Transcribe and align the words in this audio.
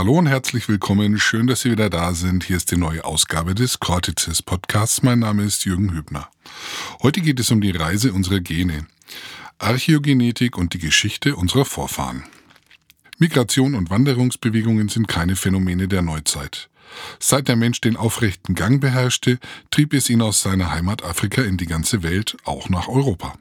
Hallo 0.00 0.16
und 0.16 0.28
herzlich 0.28 0.66
willkommen. 0.66 1.18
Schön, 1.18 1.46
dass 1.46 1.60
Sie 1.60 1.70
wieder 1.72 1.90
da 1.90 2.14
sind. 2.14 2.44
Hier 2.44 2.56
ist 2.56 2.70
die 2.70 2.78
neue 2.78 3.04
Ausgabe 3.04 3.54
des 3.54 3.80
Cortices 3.80 4.40
Podcasts. 4.40 5.02
Mein 5.02 5.18
Name 5.18 5.42
ist 5.42 5.66
Jürgen 5.66 5.92
Hübner. 5.92 6.30
Heute 7.02 7.20
geht 7.20 7.38
es 7.38 7.50
um 7.50 7.60
die 7.60 7.72
Reise 7.72 8.14
unserer 8.14 8.40
Gene, 8.40 8.86
Archäogenetik 9.58 10.56
und 10.56 10.72
die 10.72 10.78
Geschichte 10.78 11.36
unserer 11.36 11.66
Vorfahren. 11.66 12.24
Migration 13.18 13.74
und 13.74 13.90
Wanderungsbewegungen 13.90 14.88
sind 14.88 15.06
keine 15.06 15.36
Phänomene 15.36 15.86
der 15.86 16.00
Neuzeit. 16.00 16.70
Seit 17.18 17.48
der 17.48 17.56
Mensch 17.56 17.82
den 17.82 17.98
aufrechten 17.98 18.54
Gang 18.54 18.80
beherrschte, 18.80 19.38
trieb 19.70 19.92
es 19.92 20.08
ihn 20.08 20.22
aus 20.22 20.40
seiner 20.40 20.70
Heimat 20.70 21.04
Afrika 21.04 21.42
in 21.42 21.58
die 21.58 21.66
ganze 21.66 22.02
Welt, 22.02 22.38
auch 22.46 22.70
nach 22.70 22.88
Europa. 22.88 23.34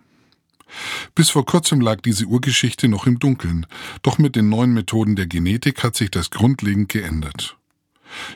Bis 1.15 1.29
vor 1.29 1.45
kurzem 1.45 1.81
lag 1.81 2.01
diese 2.01 2.25
Urgeschichte 2.25 2.87
noch 2.87 3.07
im 3.07 3.19
Dunkeln, 3.19 3.65
doch 4.01 4.17
mit 4.17 4.35
den 4.35 4.49
neuen 4.49 4.73
Methoden 4.73 5.15
der 5.15 5.27
Genetik 5.27 5.83
hat 5.83 5.95
sich 5.95 6.11
das 6.11 6.29
grundlegend 6.29 6.89
geändert. 6.89 7.57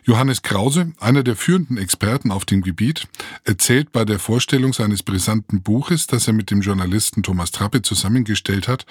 Johannes 0.03 0.41
Krause, 0.41 0.93
einer 0.99 1.23
der 1.23 1.35
führenden 1.35 1.77
Experten 1.77 2.31
auf 2.31 2.45
dem 2.45 2.61
Gebiet, 2.61 3.07
erzählt 3.43 3.91
bei 3.91 4.05
der 4.05 4.19
Vorstellung 4.19 4.73
seines 4.73 5.03
brisanten 5.03 5.61
Buches, 5.61 6.07
das 6.07 6.27
er 6.27 6.33
mit 6.33 6.51
dem 6.51 6.61
Journalisten 6.61 7.23
Thomas 7.23 7.51
Trappe 7.51 7.81
zusammengestellt 7.81 8.67
hat, 8.67 8.85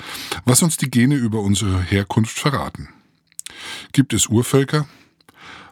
was 0.45 0.63
uns 0.63 0.77
die 0.77 0.91
Gene 0.91 1.15
über 1.15 1.41
unsere 1.41 1.81
Herkunft 1.81 2.39
verraten. 2.39 2.89
Gibt 3.93 4.13
es 4.13 4.27
Urvölker? 4.27 4.89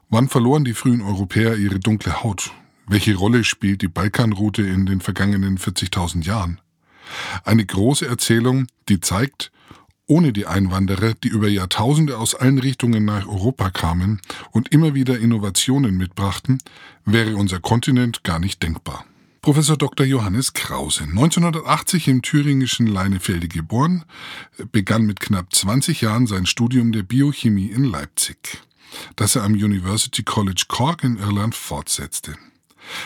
Wann 0.08 0.28
verloren 0.28 0.64
die 0.64 0.74
frühen 0.74 1.02
Europäer 1.02 1.56
ihre 1.56 1.78
dunkle 1.78 2.22
Haut? 2.22 2.52
Welche 2.86 3.14
Rolle 3.14 3.44
spielt 3.44 3.82
die 3.82 3.88
Balkanroute 3.88 4.62
in 4.62 4.86
den 4.86 5.00
vergangenen 5.00 5.58
40.000 5.58 6.24
Jahren? 6.24 6.60
Eine 7.44 7.64
große 7.64 8.06
Erzählung, 8.06 8.66
die 8.88 9.00
zeigt, 9.00 9.50
ohne 10.06 10.32
die 10.32 10.46
Einwanderer, 10.46 11.14
die 11.14 11.28
über 11.28 11.48
Jahrtausende 11.48 12.18
aus 12.18 12.34
allen 12.34 12.58
Richtungen 12.58 13.04
nach 13.04 13.28
Europa 13.28 13.70
kamen 13.70 14.20
und 14.50 14.72
immer 14.72 14.94
wieder 14.94 15.18
Innovationen 15.18 15.96
mitbrachten, 15.96 16.58
wäre 17.04 17.36
unser 17.36 17.60
Kontinent 17.60 18.24
gar 18.24 18.40
nicht 18.40 18.62
denkbar. 18.62 19.04
Professor 19.40 19.76
Dr. 19.76 20.04
Johannes 20.04 20.52
Krause, 20.52 21.04
1980 21.04 22.08
im 22.08 22.22
thüringischen 22.22 22.86
Leinefelde 22.86 23.48
geboren, 23.48 24.04
begann 24.70 25.06
mit 25.06 25.20
knapp 25.20 25.54
20 25.54 26.02
Jahren 26.02 26.26
sein 26.26 26.44
Studium 26.44 26.92
der 26.92 27.04
Biochemie 27.04 27.68
in 27.68 27.84
Leipzig, 27.84 28.58
das 29.16 29.36
er 29.36 29.44
am 29.44 29.52
University 29.52 30.24
College 30.24 30.64
Cork 30.68 31.04
in 31.04 31.16
Irland 31.18 31.54
fortsetzte. 31.54 32.34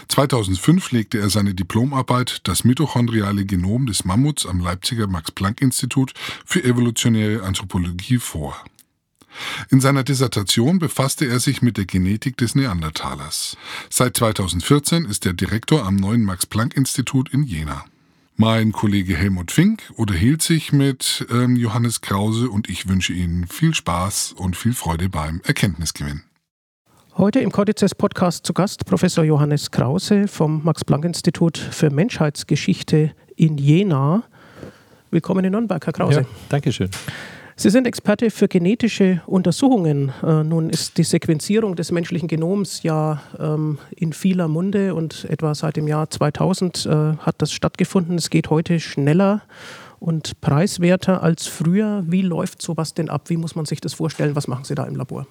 2005 0.08 0.92
legte 0.92 1.18
er 1.18 1.30
seine 1.30 1.54
Diplomarbeit 1.54 2.40
Das 2.44 2.64
mitochondriale 2.64 3.44
Genom 3.44 3.86
des 3.86 4.04
Mammuts 4.04 4.46
am 4.46 4.60
Leipziger 4.60 5.06
Max-Planck-Institut 5.06 6.12
für 6.44 6.64
evolutionäre 6.64 7.42
Anthropologie 7.42 8.18
vor. 8.18 8.56
In 9.70 9.80
seiner 9.80 10.04
Dissertation 10.04 10.78
befasste 10.78 11.26
er 11.26 11.40
sich 11.40 11.62
mit 11.62 11.76
der 11.76 11.86
Genetik 11.86 12.36
des 12.36 12.54
Neandertalers. 12.54 13.56
Seit 13.90 14.16
2014 14.16 15.04
ist 15.04 15.26
er 15.26 15.32
Direktor 15.32 15.84
am 15.84 15.96
neuen 15.96 16.22
Max-Planck-Institut 16.24 17.30
in 17.30 17.42
Jena. 17.42 17.84
Mein 18.36 18.72
Kollege 18.72 19.16
Helmut 19.16 19.52
Fink 19.52 19.92
unterhielt 19.94 20.42
sich 20.42 20.72
mit 20.72 21.24
ähm, 21.30 21.54
Johannes 21.54 22.00
Krause 22.00 22.50
und 22.50 22.68
ich 22.68 22.88
wünsche 22.88 23.12
Ihnen 23.12 23.46
viel 23.46 23.74
Spaß 23.74 24.32
und 24.32 24.56
viel 24.56 24.74
Freude 24.74 25.08
beim 25.08 25.40
Erkenntnisgewinn. 25.44 26.22
Heute 27.16 27.38
im 27.38 27.52
Codices 27.52 27.94
Podcast 27.94 28.44
zu 28.44 28.52
Gast 28.52 28.86
Professor 28.86 29.22
Johannes 29.22 29.70
Krause 29.70 30.26
vom 30.26 30.64
Max-Planck-Institut 30.64 31.56
für 31.56 31.88
Menschheitsgeschichte 31.88 33.12
in 33.36 33.56
Jena. 33.56 34.24
Willkommen 35.12 35.44
in 35.44 35.52
Nürnberg, 35.52 35.86
Herr 35.86 35.92
Krause. 35.92 36.22
Ja, 36.22 36.26
Dankeschön. 36.48 36.90
Sie 37.54 37.70
sind 37.70 37.86
Experte 37.86 38.32
für 38.32 38.48
genetische 38.48 39.22
Untersuchungen. 39.26 40.12
Äh, 40.24 40.42
nun 40.42 40.70
ist 40.70 40.98
die 40.98 41.04
Sequenzierung 41.04 41.76
des 41.76 41.92
menschlichen 41.92 42.26
Genoms 42.26 42.82
ja 42.82 43.22
ähm, 43.38 43.78
in 43.94 44.12
vieler 44.12 44.48
Munde 44.48 44.96
und 44.96 45.24
etwa 45.30 45.54
seit 45.54 45.76
dem 45.76 45.86
Jahr 45.86 46.10
2000 46.10 46.84
äh, 46.84 46.90
hat 47.18 47.36
das 47.38 47.52
stattgefunden. 47.52 48.16
Es 48.16 48.28
geht 48.28 48.50
heute 48.50 48.80
schneller 48.80 49.42
und 50.00 50.40
preiswerter 50.40 51.22
als 51.22 51.46
früher. 51.46 52.02
Wie 52.08 52.22
läuft 52.22 52.60
sowas 52.60 52.92
denn 52.92 53.08
ab? 53.08 53.30
Wie 53.30 53.36
muss 53.36 53.54
man 53.54 53.66
sich 53.66 53.80
das 53.80 53.94
vorstellen? 53.94 54.34
Was 54.34 54.48
machen 54.48 54.64
Sie 54.64 54.74
da 54.74 54.84
im 54.84 54.96
Labor? 54.96 55.28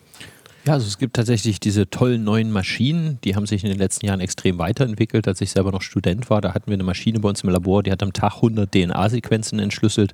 Ja, 0.65 0.73
also 0.73 0.87
es 0.87 0.97
gibt 0.97 1.17
tatsächlich 1.17 1.59
diese 1.59 1.89
tollen 1.89 2.23
neuen 2.23 2.49
Maschinen, 2.49 3.19
die 3.25 3.35
haben 3.35 3.45
sich 3.45 3.65
in 3.65 3.69
den 3.69 3.79
letzten 3.79 4.05
Jahren 4.05 4.21
extrem 4.21 4.59
weiterentwickelt. 4.59 5.27
Als 5.27 5.41
ich 5.41 5.51
selber 5.51 5.73
noch 5.73 5.81
Student 5.81 6.29
war, 6.29 6.39
da 6.39 6.53
hatten 6.53 6.67
wir 6.67 6.75
eine 6.75 6.83
Maschine 6.83 7.19
bei 7.19 7.27
uns 7.27 7.41
im 7.41 7.49
Labor, 7.49 7.83
die 7.83 7.91
hat 7.91 8.01
am 8.01 8.13
Tag 8.13 8.35
100 8.35 8.71
DNA-Sequenzen 8.71 9.59
entschlüsselt 9.59 10.13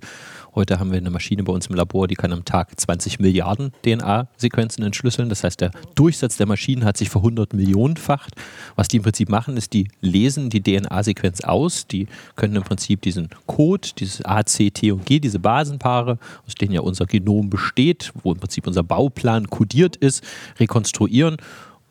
Heute 0.55 0.79
haben 0.79 0.91
wir 0.91 0.97
eine 0.97 1.11
Maschine 1.11 1.43
bei 1.43 1.53
uns 1.53 1.67
im 1.67 1.75
Labor, 1.75 2.07
die 2.07 2.15
kann 2.15 2.33
am 2.33 2.43
Tag 2.43 2.79
20 2.79 3.19
Milliarden 3.19 3.71
DNA-Sequenzen 3.83 4.83
entschlüsseln. 4.83 5.29
Das 5.29 5.43
heißt, 5.43 5.61
der 5.61 5.71
Durchsatz 5.93 6.37
der 6.37 6.47
Maschinen 6.47 6.85
hat 6.85 6.97
sich 6.97 7.09
verhundert 7.09 7.53
Millionenfacht. 7.53 8.33
Was 8.75 8.87
die 8.87 8.97
im 8.97 9.03
Prinzip 9.03 9.29
machen, 9.29 9.57
ist, 9.57 9.73
die 9.73 9.89
lesen 10.01 10.49
die 10.49 10.61
DNA-Sequenz 10.61 11.41
aus. 11.41 11.85
Die 11.85 12.07
können 12.35 12.55
im 12.55 12.63
Prinzip 12.63 13.01
diesen 13.03 13.29
Code, 13.45 13.89
dieses 13.97 14.25
A, 14.25 14.43
C, 14.43 14.71
T 14.71 14.91
und 14.91 15.05
G, 15.05 15.19
diese 15.19 15.39
Basenpaare, 15.39 16.17
aus 16.47 16.55
denen 16.55 16.73
ja 16.73 16.81
unser 16.81 17.05
Genom 17.05 17.51
besteht, 17.51 18.11
wo 18.23 18.31
im 18.31 18.39
Prinzip 18.39 18.65
unser 18.65 18.83
Bauplan 18.83 19.49
kodiert 19.49 19.97
ist, 19.97 20.23
rekonstruieren 20.59 21.37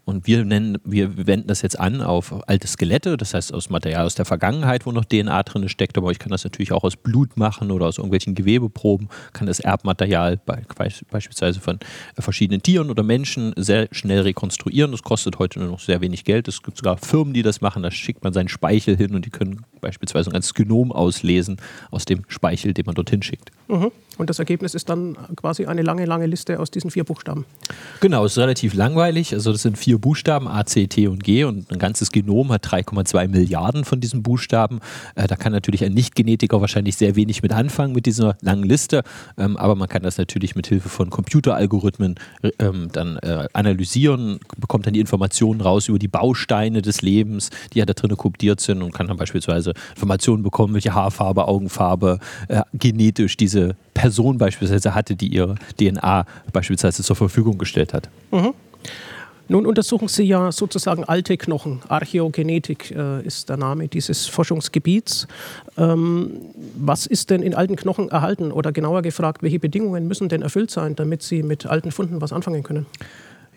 und 0.09 0.27
wir 0.27 0.43
nennen, 0.43 0.79
wir 0.85 1.27
wenden 1.27 1.49
das 1.49 1.61
jetzt 1.61 1.79
an 1.79 2.01
auf 2.01 2.49
alte 2.49 2.67
Skelette, 2.67 3.19
das 3.19 3.35
heißt 3.35 3.53
aus 3.53 3.69
Material 3.69 4.07
aus 4.07 4.15
der 4.15 4.25
Vergangenheit, 4.25 4.87
wo 4.87 4.93
noch 4.93 5.05
DNA 5.05 5.43
drin 5.43 5.69
steckt, 5.69 5.99
aber 5.99 6.11
ich 6.11 6.19
kann 6.19 6.31
das 6.31 6.45
natürlich 6.45 6.73
auch 6.73 6.83
aus 6.83 6.97
Blut 6.97 7.37
machen 7.37 7.71
oder 7.71 7.85
aus 7.85 7.99
irgendwelchen 7.99 8.35
Gewebeproben, 8.35 9.11
kann 9.35 9.47
das 9.47 9.61
Erbmaterial 9.61 10.39
bei, 10.39 10.63
beispielsweise 11.11 11.61
von 11.61 11.79
verschiedenen 12.19 12.63
Tieren 12.63 12.89
oder 12.89 13.03
Menschen 13.03 13.53
sehr 13.57 13.89
schnell 13.93 14.23
rekonstruieren. 14.23 14.93
Das 14.93 15.03
kostet 15.03 15.39
heute 15.39 15.59
nur 15.59 15.69
noch 15.69 15.81
sehr 15.81 16.01
wenig 16.01 16.25
Geld. 16.25 16.49
Es 16.49 16.63
gibt 16.63 16.79
sogar 16.79 16.97
Firmen, 16.97 17.35
die 17.35 17.43
das 17.43 17.61
machen, 17.61 17.83
da 17.83 17.91
schickt 17.91 18.25
man 18.25 18.33
seinen 18.33 18.49
Speichel 18.49 18.97
hin 18.97 19.15
und 19.15 19.27
die 19.27 19.31
können 19.31 19.67
beispielsweise 19.81 20.31
ein 20.31 20.33
ganzes 20.33 20.55
Genom 20.55 20.93
auslesen 20.93 21.59
aus 21.91 22.05
dem 22.05 22.25
Speichel, 22.29 22.75
den 22.75 22.87
man 22.87 22.95
dorthin 22.95 23.23
schickt. 23.23 23.51
Mhm. 23.69 23.93
Und 24.19 24.29
das 24.29 24.41
Ergebnis 24.41 24.75
ist 24.75 24.89
dann 24.89 25.17
quasi 25.37 25.67
eine 25.67 25.83
lange, 25.83 26.05
lange 26.05 26.27
Liste 26.27 26.59
aus 26.59 26.73
diesen 26.73 26.91
vier 26.91 27.05
Buchstaben. 27.05 27.45
Genau, 28.01 28.25
es 28.25 28.33
ist 28.33 28.39
relativ 28.39 28.75
langweilig. 28.75 29.33
Also 29.33 29.53
das 29.53 29.63
sind 29.63 29.79
vier 29.79 29.99
Buchstaben, 29.99 30.49
A, 30.49 30.67
C, 30.67 30.89
T 30.89 31.07
und 31.07 31.23
G. 31.23 31.45
Und 31.45 31.71
ein 31.71 31.79
ganzes 31.79 32.11
Genom 32.11 32.51
hat 32.51 32.67
3,2 32.67 33.29
Milliarden 33.29 33.85
von 33.85 34.01
diesen 34.01 34.25
Buchstaben. 34.25 34.81
Äh, 35.15 35.29
da 35.29 35.37
kann 35.37 35.53
natürlich 35.53 35.85
ein 35.85 35.93
Nicht-Genetiker 35.95 36.61
wahrscheinlich 36.61 36.97
sehr 36.97 37.15
wenig 37.15 37.43
mit 37.43 37.53
anfangen 37.53 37.95
mit 37.95 38.07
dieser 38.07 38.37
langen 38.41 38.65
Liste. 38.65 39.05
Ähm, 39.37 39.57
aber 39.57 39.77
man 39.77 39.89
kann 39.89 40.03
das 40.03 40.19
natürlich 40.19 40.57
mit 40.57 40.67
Hilfe 40.67 40.89
von 40.89 41.11
Computeralgorithmen 41.11 42.17
ähm, 42.59 42.89
dann 42.93 43.19
äh, 43.19 43.47
analysieren, 43.53 44.41
bekommt 44.57 44.87
dann 44.87 44.95
die 44.95 45.01
Informationen 45.01 45.61
raus 45.61 45.87
über 45.89 46.01
die 46.01 46.09
Bausteine 46.09 46.83
des 46.83 47.03
Lebens, 47.03 47.51
die 47.73 47.79
ja 47.79 47.87
da 47.87 47.93
drin 47.93 48.17
kodiert 48.17 48.61
sind 48.61 48.83
und 48.83 48.93
kann 48.93 49.07
dann 49.07 49.17
beispielsweise 49.17 49.68
Informationen 49.95 50.43
bekommen, 50.43 50.75
welche 50.75 50.95
Haarfarbe, 50.95 51.47
Augenfarbe, 51.47 52.19
äh, 52.49 52.63
genetisch 52.75 53.37
diese 53.37 53.77
Person 53.95 54.39
beispielsweise 54.39 54.95
hatte, 54.95 55.17
die 55.17 55.29
ihre 55.29 55.57
DNA 55.79 56.25
beispielsweise 56.53 57.03
zur 57.03 57.17
Verfügung 57.17 57.59
gestellt 57.59 57.95
hat. 57.95 58.09
Mhm. 58.31 58.55
Nun 59.51 59.65
untersuchen 59.65 60.09
Sie 60.09 60.25
ja 60.25 60.53
sozusagen 60.53 61.05
alte 61.05 61.39
Knochen. 61.39 61.81
Archäogenetik 61.89 62.91
äh, 62.91 63.25
ist 63.25 63.49
der 63.49 63.57
Name 63.57 63.89
dieses 63.89 64.27
Forschungsgebiets. 64.27 65.27
Ähm, 65.79 66.33
was 66.77 67.07
ist 67.07 67.31
denn 67.31 67.43
in 67.43 67.55
alten 67.55 67.77
Knochen 67.77 68.11
erhalten? 68.11 68.53
Oder 68.53 68.73
genauer 68.73 69.01
gefragt, 69.01 69.43
welche 69.43 69.59
Bedingungen 69.59 70.07
müssen 70.07 70.29
denn 70.29 70.43
erfüllt 70.43 70.71
sein, 70.71 70.97
damit 70.97 71.23
Sie 71.23 71.43
mit 71.43 71.65
alten 71.65 71.93
Funden 71.93 72.21
was 72.21 72.35
anfangen 72.35 72.63
können? 72.63 72.85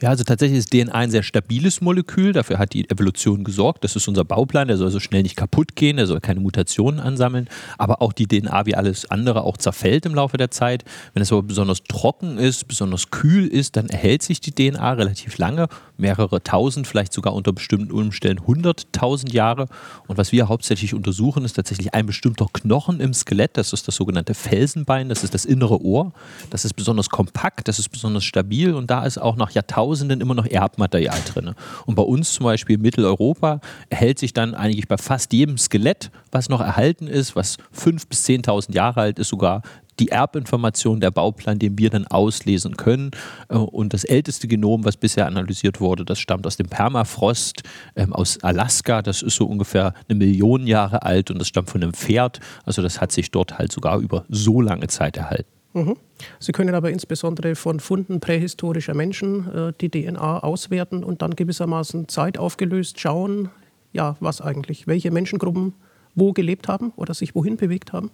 Ja, 0.01 0.09
also 0.09 0.23
tatsächlich 0.23 0.57
ist 0.57 0.71
DNA 0.73 0.91
ein 0.93 1.11
sehr 1.11 1.21
stabiles 1.21 1.79
Molekül. 1.79 2.33
Dafür 2.33 2.57
hat 2.57 2.73
die 2.73 2.89
Evolution 2.89 3.43
gesorgt. 3.43 3.83
Das 3.83 3.95
ist 3.95 4.07
unser 4.07 4.25
Bauplan. 4.25 4.67
Der 4.67 4.77
soll 4.77 4.89
so 4.89 4.99
schnell 4.99 5.21
nicht 5.21 5.35
kaputt 5.35 5.75
gehen. 5.75 5.97
Der 5.97 6.07
soll 6.07 6.19
keine 6.19 6.39
Mutationen 6.39 6.99
ansammeln. 6.99 7.47
Aber 7.77 8.01
auch 8.01 8.11
die 8.11 8.27
DNA 8.27 8.65
wie 8.65 8.73
alles 8.75 9.11
andere 9.11 9.43
auch 9.43 9.57
zerfällt 9.57 10.07
im 10.07 10.15
Laufe 10.15 10.37
der 10.37 10.49
Zeit. 10.49 10.85
Wenn 11.13 11.21
es 11.21 11.31
aber 11.31 11.43
besonders 11.43 11.83
trocken 11.83 12.39
ist, 12.39 12.67
besonders 12.67 13.11
kühl 13.11 13.45
ist, 13.45 13.75
dann 13.75 13.89
erhält 13.89 14.23
sich 14.23 14.41
die 14.41 14.51
DNA 14.51 14.93
relativ 14.93 15.37
lange. 15.37 15.67
Mehrere 16.01 16.43
tausend, 16.43 16.87
vielleicht 16.87 17.13
sogar 17.13 17.33
unter 17.33 17.53
bestimmten 17.53 17.91
Umständen 17.91 18.45
hunderttausend 18.45 19.31
Jahre. 19.31 19.67
Und 20.07 20.17
was 20.17 20.31
wir 20.31 20.49
hauptsächlich 20.49 20.93
untersuchen, 20.93 21.45
ist 21.45 21.53
tatsächlich 21.53 21.93
ein 21.93 22.05
bestimmter 22.05 22.47
Knochen 22.51 22.99
im 22.99 23.13
Skelett. 23.13 23.57
Das 23.57 23.71
ist 23.73 23.87
das 23.87 23.95
sogenannte 23.95 24.33
Felsenbein. 24.33 25.09
Das 25.09 25.23
ist 25.23 25.33
das 25.33 25.45
innere 25.45 25.81
Ohr. 25.81 26.11
Das 26.49 26.65
ist 26.65 26.73
besonders 26.73 27.09
kompakt. 27.09 27.67
Das 27.67 27.79
ist 27.79 27.89
besonders 27.89 28.23
stabil. 28.23 28.73
Und 28.73 28.91
da 28.91 29.05
ist 29.05 29.17
auch 29.17 29.35
nach 29.37 29.51
Jahrtausenden 29.51 30.19
immer 30.19 30.35
noch 30.35 30.45
Erbmaterial 30.45 31.19
drin. 31.25 31.55
Und 31.85 31.95
bei 31.95 32.03
uns 32.03 32.33
zum 32.33 32.43
Beispiel 32.43 32.75
in 32.75 32.81
Mitteleuropa 32.81 33.61
erhält 33.89 34.19
sich 34.19 34.33
dann 34.33 34.53
eigentlich 34.55 34.87
bei 34.87 34.97
fast 34.97 35.31
jedem 35.33 35.57
Skelett, 35.57 36.11
was 36.31 36.49
noch 36.49 36.61
erhalten 36.61 37.07
ist, 37.07 37.35
was 37.35 37.57
5.000 37.75 38.09
bis 38.09 38.25
10.000 38.25 38.73
Jahre 38.73 39.01
alt 39.01 39.19
ist, 39.19 39.29
sogar 39.29 39.61
die 40.01 40.09
Erbinformation, 40.09 40.99
der 40.99 41.11
Bauplan, 41.11 41.59
den 41.59 41.77
wir 41.77 41.91
dann 41.91 42.07
auslesen 42.07 42.75
können. 42.75 43.11
Äh, 43.49 43.55
und 43.55 43.93
das 43.93 44.03
älteste 44.03 44.47
Genom, 44.47 44.83
was 44.83 44.97
bisher 44.97 45.27
analysiert 45.27 45.79
wurde, 45.79 46.03
das 46.03 46.19
stammt 46.19 46.45
aus 46.47 46.57
dem 46.57 46.67
Permafrost 46.67 47.63
ähm, 47.95 48.11
aus 48.11 48.43
Alaska. 48.43 49.01
Das 49.01 49.21
ist 49.21 49.35
so 49.35 49.45
ungefähr 49.45 49.93
eine 50.09 50.17
Million 50.17 50.65
Jahre 50.65 51.03
alt 51.03 51.29
und 51.29 51.39
das 51.39 51.47
stammt 51.47 51.69
von 51.69 51.83
einem 51.83 51.93
Pferd. 51.93 52.39
Also 52.65 52.81
das 52.81 52.99
hat 52.99 53.11
sich 53.11 53.31
dort 53.31 53.59
halt 53.59 53.71
sogar 53.71 53.99
über 53.99 54.25
so 54.27 54.59
lange 54.59 54.87
Zeit 54.87 55.17
erhalten. 55.17 55.49
Mhm. 55.73 55.95
Sie 56.39 56.51
können 56.51 56.75
aber 56.75 56.89
insbesondere 56.89 57.55
von 57.55 57.79
Funden 57.79 58.19
prähistorischer 58.19 58.95
Menschen 58.95 59.53
äh, 59.53 59.73
die 59.79 59.89
DNA 59.89 60.39
auswerten 60.39 61.03
und 61.03 61.21
dann 61.21 61.35
gewissermaßen 61.35 62.07
zeitaufgelöst 62.07 62.99
schauen, 62.99 63.49
ja, 63.93 64.17
was 64.19 64.41
eigentlich, 64.41 64.87
welche 64.87 65.11
Menschengruppen 65.11 65.73
wo 66.15 66.33
gelebt 66.33 66.67
haben 66.67 66.91
oder 66.95 67.13
sich 67.13 67.35
wohin 67.35 67.57
bewegt 67.57 67.93
haben? 67.93 68.11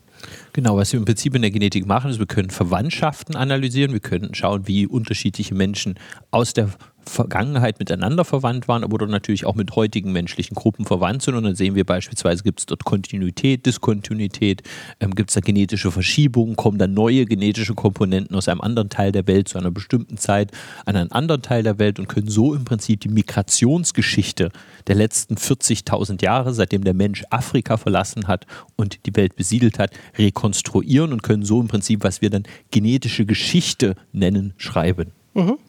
Genau, 0.54 0.78
was 0.78 0.92
wir 0.94 1.00
im 1.00 1.06
Prinzip 1.06 1.36
in 1.36 1.42
der 1.42 1.52
Genetik 1.52 1.86
machen, 1.86 2.12
ist, 2.12 2.20
wir 2.20 2.26
können 2.26 2.50
Verwandtschaften 2.50 3.36
analysieren, 3.36 3.94
wir 3.94 4.00
können 4.00 4.34
schauen, 4.34 4.68
wie 4.68 4.88
unterschiedliche 4.88 5.56
Menschen 5.56 5.96
aus 6.32 6.54
der 6.54 6.70
Vergangenheit 7.08 7.80
miteinander 7.80 8.26
verwandt 8.26 8.68
waren, 8.68 8.84
aber 8.84 9.06
natürlich 9.08 9.46
auch 9.46 9.56
mit 9.56 9.76
heutigen 9.76 10.12
menschlichen 10.12 10.56
Gruppen 10.56 10.86
verwandt 10.86 11.22
sind. 11.22 11.36
Und 11.36 11.44
dann 11.44 11.56
sehen 11.56 11.76
wir 11.76 11.86
beispielsweise, 11.86 12.44
gibt 12.44 12.60
es 12.60 12.66
dort 12.66 12.84
Kontinuität, 12.84 13.66
Diskontinuität, 13.66 14.64
ähm, 15.00 15.16
gibt 15.16 15.30
es 15.30 15.36
da 15.36 15.42
genetische 15.42 15.92
Verschiebungen, 15.92 16.56
kommen 16.56 16.78
dann 16.78 16.94
neue 16.94 17.26
genetische 17.26 17.74
Komponenten 17.74 18.36
aus 18.36 18.48
einem 18.48 18.62
anderen 18.62 18.90
Teil 18.90 19.12
der 19.12 19.28
Welt 19.28 19.48
zu 19.48 19.58
einer 19.58 19.72
bestimmten 19.72 20.18
Zeit 20.18 20.52
an 20.86 20.96
einen 20.96 21.12
anderen 21.12 21.42
Teil 21.42 21.64
der 21.64 21.80
Welt 21.80 22.00
und 22.00 22.08
können 22.08 22.30
so 22.30 22.54
im 22.54 22.66
Prinzip 22.66 23.02
die 23.02 23.10
Migrationsgeschichte 23.10 24.52
der 24.88 24.96
letzten 24.96 25.36
40.000 25.36 26.24
Jahre, 26.24 26.54
seitdem 26.54 26.84
der 26.84 26.94
Mensch 26.94 27.24
Afrika 27.30 27.78
verlassen 27.78 28.28
hat 28.28 28.46
und 28.76 29.06
die 29.06 29.16
Welt 29.16 29.36
besiedelt 29.36 29.80
hat, 29.80 29.92
rekonstruieren 30.18 31.14
und 31.14 31.24
können 31.24 31.44
so 31.44 31.62
im 31.62 31.68
Prinzip, 31.68 32.04
was 32.04 32.22
wir 32.22 32.30
dann 32.30 32.44
genetische 32.72 33.26
Geschichte 33.26 33.96
nennen, 34.12 34.54
schreiben. 34.58 35.12
Mhm. 35.34 35.60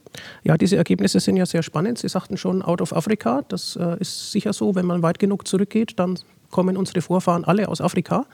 Ja, 0.44 0.56
diese 0.56 0.76
Ergebnisse 0.76 1.20
sind 1.20 1.36
ja 1.36 1.46
sehr 1.46 1.62
spannend. 1.62 1.98
Sie 1.98 2.08
sagten 2.08 2.36
schon, 2.36 2.62
out 2.62 2.80
of 2.80 2.92
Africa, 2.92 3.42
das 3.48 3.76
äh, 3.76 3.96
ist 4.00 4.32
sicher 4.32 4.52
so, 4.52 4.74
wenn 4.74 4.86
man 4.86 5.02
weit 5.02 5.18
genug 5.18 5.46
zurückgeht, 5.46 5.98
dann 5.98 6.18
kommen 6.50 6.76
unsere 6.76 7.02
Vorfahren 7.02 7.44
alle 7.44 7.68
aus 7.68 7.80
Afrika. 7.80 8.26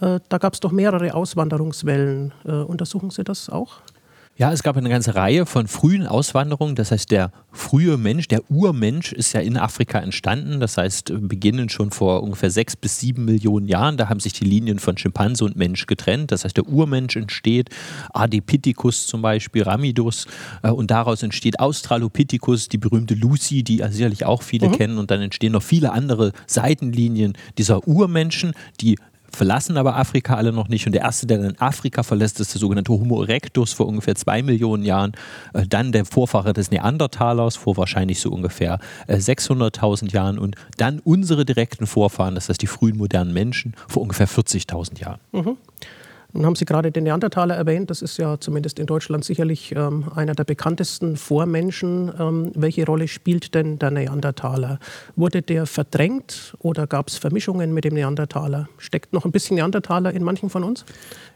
Äh, 0.00 0.20
da 0.28 0.38
gab 0.38 0.54
es 0.54 0.60
doch 0.60 0.72
mehrere 0.72 1.14
Auswanderungswellen. 1.14 2.32
Äh, 2.44 2.52
untersuchen 2.52 3.10
Sie 3.10 3.24
das 3.24 3.50
auch? 3.50 3.80
Ja, 4.38 4.52
es 4.52 4.62
gab 4.62 4.76
eine 4.76 4.88
ganze 4.88 5.16
Reihe 5.16 5.46
von 5.46 5.66
frühen 5.66 6.06
Auswanderungen. 6.06 6.76
Das 6.76 6.92
heißt, 6.92 7.10
der 7.10 7.32
frühe 7.50 7.96
Mensch, 7.96 8.28
der 8.28 8.48
Urmensch 8.48 9.12
ist 9.12 9.32
ja 9.32 9.40
in 9.40 9.56
Afrika 9.56 9.98
entstanden. 9.98 10.60
Das 10.60 10.76
heißt, 10.76 11.12
beginnend 11.22 11.72
schon 11.72 11.90
vor 11.90 12.22
ungefähr 12.22 12.52
sechs 12.52 12.76
bis 12.76 13.00
sieben 13.00 13.24
Millionen 13.24 13.66
Jahren. 13.66 13.96
Da 13.96 14.08
haben 14.08 14.20
sich 14.20 14.32
die 14.34 14.44
Linien 14.44 14.78
von 14.78 14.96
Schimpanse 14.96 15.44
und 15.44 15.56
Mensch 15.56 15.86
getrennt. 15.86 16.30
Das 16.30 16.44
heißt, 16.44 16.56
der 16.56 16.68
Urmensch 16.68 17.16
entsteht, 17.16 17.70
Adipithecus 18.14 19.08
zum 19.08 19.22
Beispiel, 19.22 19.64
Ramidus. 19.64 20.28
Äh, 20.62 20.70
und 20.70 20.92
daraus 20.92 21.24
entsteht 21.24 21.58
Australopithecus, 21.58 22.68
die 22.68 22.78
berühmte 22.78 23.14
Lucy, 23.14 23.64
die 23.64 23.82
sicherlich 23.90 24.24
auch 24.24 24.42
viele 24.42 24.68
mhm. 24.68 24.72
kennen. 24.72 24.98
Und 24.98 25.10
dann 25.10 25.20
entstehen 25.20 25.50
noch 25.50 25.64
viele 25.64 25.90
andere 25.90 26.30
Seitenlinien 26.46 27.32
dieser 27.58 27.88
Urmenschen, 27.88 28.52
die 28.80 28.98
verlassen 29.32 29.76
aber 29.76 29.96
Afrika 29.96 30.34
alle 30.34 30.52
noch 30.52 30.68
nicht. 30.68 30.86
Und 30.86 30.92
der 30.92 31.02
erste, 31.02 31.26
der 31.26 31.38
dann 31.38 31.56
Afrika 31.58 32.02
verlässt, 32.02 32.40
ist 32.40 32.54
der 32.54 32.60
sogenannte 32.60 32.92
Homo 32.92 33.22
erectus 33.22 33.72
vor 33.72 33.86
ungefähr 33.86 34.14
zwei 34.14 34.42
Millionen 34.42 34.84
Jahren. 34.84 35.12
Äh, 35.52 35.66
dann 35.66 35.92
der 35.92 36.04
Vorfahre 36.04 36.52
des 36.52 36.70
Neandertalers 36.70 37.56
vor 37.56 37.76
wahrscheinlich 37.76 38.20
so 38.20 38.30
ungefähr 38.30 38.78
600.000 39.08 40.08
äh, 40.08 40.12
Jahren. 40.12 40.38
Und 40.38 40.56
dann 40.76 41.00
unsere 41.00 41.44
direkten 41.44 41.86
Vorfahren, 41.86 42.34
das 42.34 42.48
heißt 42.48 42.62
die 42.62 42.66
frühen 42.66 42.96
modernen 42.96 43.32
Menschen, 43.32 43.74
vor 43.88 44.02
ungefähr 44.02 44.28
40.000 44.28 45.00
Jahren. 45.00 45.20
Mhm. 45.32 45.56
Nun 46.34 46.44
haben 46.44 46.56
Sie 46.56 46.66
gerade 46.66 46.92
den 46.92 47.04
Neandertaler 47.04 47.54
erwähnt. 47.54 47.88
Das 47.88 48.02
ist 48.02 48.18
ja 48.18 48.38
zumindest 48.38 48.78
in 48.78 48.84
Deutschland 48.84 49.24
sicherlich 49.24 49.74
ähm, 49.74 50.04
einer 50.14 50.34
der 50.34 50.44
bekanntesten 50.44 51.16
Vormenschen. 51.16 52.12
Ähm, 52.20 52.52
welche 52.54 52.84
Rolle 52.84 53.08
spielt 53.08 53.54
denn 53.54 53.78
der 53.78 53.90
Neandertaler? 53.90 54.78
Wurde 55.16 55.40
der 55.40 55.64
verdrängt 55.64 56.54
oder 56.58 56.86
gab 56.86 57.08
es 57.08 57.16
Vermischungen 57.16 57.72
mit 57.72 57.84
dem 57.84 57.94
Neandertaler? 57.94 58.68
Steckt 58.76 59.14
noch 59.14 59.24
ein 59.24 59.32
bisschen 59.32 59.56
Neandertaler 59.56 60.12
in 60.12 60.22
manchen 60.22 60.50
von 60.50 60.64
uns? 60.64 60.84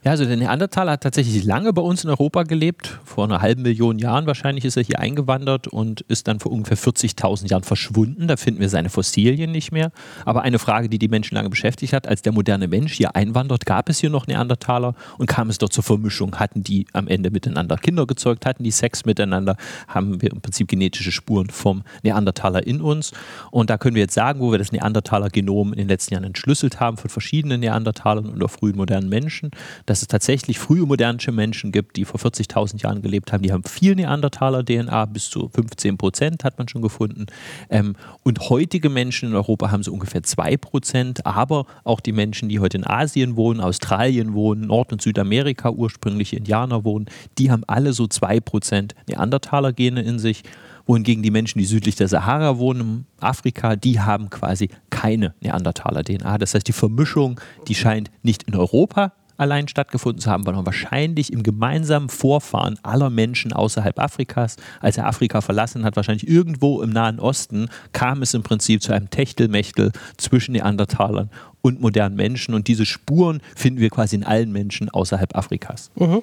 Ja, 0.05 0.11
also 0.11 0.27
der 0.27 0.37
Neandertaler 0.37 0.93
hat 0.93 1.05
tatsächlich 1.05 1.43
lange 1.43 1.73
bei 1.73 1.81
uns 1.81 2.05
in 2.05 2.11
Europa 2.11 2.43
gelebt. 2.43 3.00
Vor 3.05 3.25
einer 3.25 3.41
halben 3.41 3.62
Million 3.62 3.99
Jahren 3.99 4.27
wahrscheinlich 4.27 4.67
ist 4.67 4.77
er 4.77 4.83
hier 4.83 5.00
eingewandert 5.00 5.69
und 5.69 6.03
ist 6.03 6.29
dann 6.29 6.39
vor 6.39 6.53
ungefähr 6.53 6.77
40.000 6.77 7.49
Jahren 7.49 7.62
verschwunden. 7.62 8.29
Da 8.29 8.37
finden 8.37 8.61
wir 8.61 8.69
seine 8.69 8.91
Fossilien 8.91 9.53
nicht 9.53 9.73
mehr. 9.73 9.91
Aber 10.27 10.43
eine 10.43 10.59
Frage, 10.59 10.91
die 10.91 10.99
die 10.99 11.09
Menschen 11.09 11.35
lange 11.35 11.49
beschäftigt 11.49 11.94
hat, 11.94 12.06
als 12.06 12.21
der 12.21 12.33
moderne 12.33 12.69
Mensch 12.69 12.93
hier 12.93 13.17
einwandert, 13.17 13.65
gab 13.65 13.89
es 13.89 13.99
hier 13.99 14.11
noch 14.11 14.27
Neandertaler 14.27 14.81
und 15.19 15.26
kam 15.26 15.49
es 15.49 15.58
dort 15.58 15.73
zur 15.73 15.84
Vermischung? 15.84 16.37
Hatten 16.37 16.62
die 16.62 16.87
am 16.93 17.08
Ende 17.08 17.31
miteinander 17.31 17.76
Kinder 17.76 18.06
gezeugt? 18.06 18.46
Hatten 18.46 18.64
die 18.64 18.70
Sex 18.70 19.05
miteinander? 19.05 19.56
Haben 19.88 20.20
wir 20.23 20.32
im 20.32 20.40
Prinzip 20.40 20.69
genetische 20.69 21.12
Spuren 21.12 21.50
vom 21.50 21.82
Neandertaler 22.02 22.67
in 22.67 22.81
uns? 22.81 23.12
Und 23.50 23.70
da 23.70 23.79
können 23.79 23.94
wir 23.94 24.02
jetzt 24.02 24.14
sagen, 24.14 24.40
wo 24.40 24.50
wir 24.50 24.58
das 24.58 24.73
Neandertaler-Genom 24.73 25.73
in 25.73 25.79
den 25.79 25.88
letzten 25.88 26.14
Jahren 26.14 26.25
entschlüsselt 26.25 26.81
haben 26.81 26.96
von 26.96 27.11
verschiedenen 27.11 27.61
Neandertalern 27.61 28.26
und 28.26 28.43
auch 28.43 28.50
frühen 28.50 28.76
modernen 28.76 29.08
Menschen, 29.08 29.50
dass 29.87 30.02
es 30.02 30.08
tatsächlich 30.08 30.58
frühe 30.58 30.87
modernische 30.87 31.32
Menschen 31.32 31.73
gibt, 31.73 31.96
die 31.96 32.05
vor 32.05 32.20
40.000 32.20 32.82
Jahren 32.82 33.02
gelebt 33.02 33.32
haben. 33.32 33.43
Die 33.43 33.52
haben 33.52 33.64
viel 33.64 33.94
Neandertaler-DNA, 33.94 35.06
bis 35.06 35.31
zu 35.31 35.49
15 35.49 35.99
Prozent 35.99 36.44
hat 36.44 36.58
man 36.58 36.69
schon 36.69 36.82
gefunden. 36.82 37.26
Ähm, 37.70 37.94
und 38.23 38.50
heutige 38.50 38.88
Menschen 38.88 39.31
in 39.31 39.34
Europa 39.34 39.70
haben 39.70 39.82
so 39.82 39.93
ungefähr 39.93 40.23
2 40.23 40.56
Prozent, 40.56 41.26
aber 41.26 41.67
auch 41.84 42.00
die 42.00 42.12
Menschen, 42.12 42.49
die 42.49 42.61
heute 42.61 42.79
in 42.79 42.87
Asien 42.87 43.37
wohnen, 43.37 43.61
Australien 43.61 44.34
wohnen, 44.34 44.70
Nord- 44.73 44.91
und 44.91 45.03
Südamerika 45.03 45.71
ursprüngliche 45.71 46.37
Indianer 46.37 46.83
wohnen, 46.83 47.05
die 47.37 47.51
haben 47.51 47.63
alle 47.67 47.93
so 47.93 48.07
2 48.07 48.41
Prozent 48.41 48.95
Neandertaler-Gene 49.07 50.01
in 50.01 50.19
sich 50.19 50.45
wohingegen 50.87 51.23
die 51.23 51.31
Menschen, 51.31 51.59
die 51.59 51.67
südlich 51.67 51.95
der 51.95 52.09
Sahara 52.09 52.57
wohnen, 52.57 53.07
Afrika, 53.21 53.77
die 53.77 54.01
haben 54.01 54.31
quasi 54.31 54.71
keine 54.89 55.35
Neandertaler-DNA. 55.43 56.39
Das 56.39 56.55
heißt, 56.55 56.67
die 56.67 56.73
Vermischung, 56.73 57.39
die 57.69 57.75
scheint 57.75 58.11
nicht 58.23 58.45
in 58.45 58.57
Europa 58.57 59.13
allein 59.43 59.69
stattgefunden 59.69 60.21
zu 60.21 60.31
haben, 60.31 60.44
sondern 60.44 60.65
wahrscheinlich 60.65 61.33
im 61.33 61.43
gemeinsamen 61.43 62.09
Vorfahren 62.09 62.79
aller 62.83 63.11
Menschen 63.11 63.53
außerhalb 63.53 63.99
Afrikas. 63.99 64.56
Als 64.81 64.97
er 64.97 65.06
Afrika 65.06 65.41
verlassen 65.41 65.85
hat, 65.85 65.97
wahrscheinlich 65.97 66.29
irgendwo 66.29 66.81
im 66.81 66.91
Nahen 66.91 67.21
Osten, 67.21 67.69
kam 67.93 68.23
es 68.23 68.35
im 68.35 68.43
Prinzip 68.43 68.83
zu 68.83 68.93
einem 68.93 69.11
Techtelmechtel 69.11 69.93
zwischen 70.17 70.53
Neandertalern 70.53 71.31
und 71.61 71.81
modernen 71.81 72.17
Menschen. 72.17 72.55
Und 72.55 72.69
diese 72.69 72.87
Spuren 72.87 73.41
finden 73.55 73.81
wir 73.81 73.91
quasi 73.91 74.17
in 74.17 74.25
allen 74.25 74.53
Menschen 74.53 74.89
außerhalb 74.89 75.37
Afrikas. 75.37 75.91
Mhm. 75.97 76.23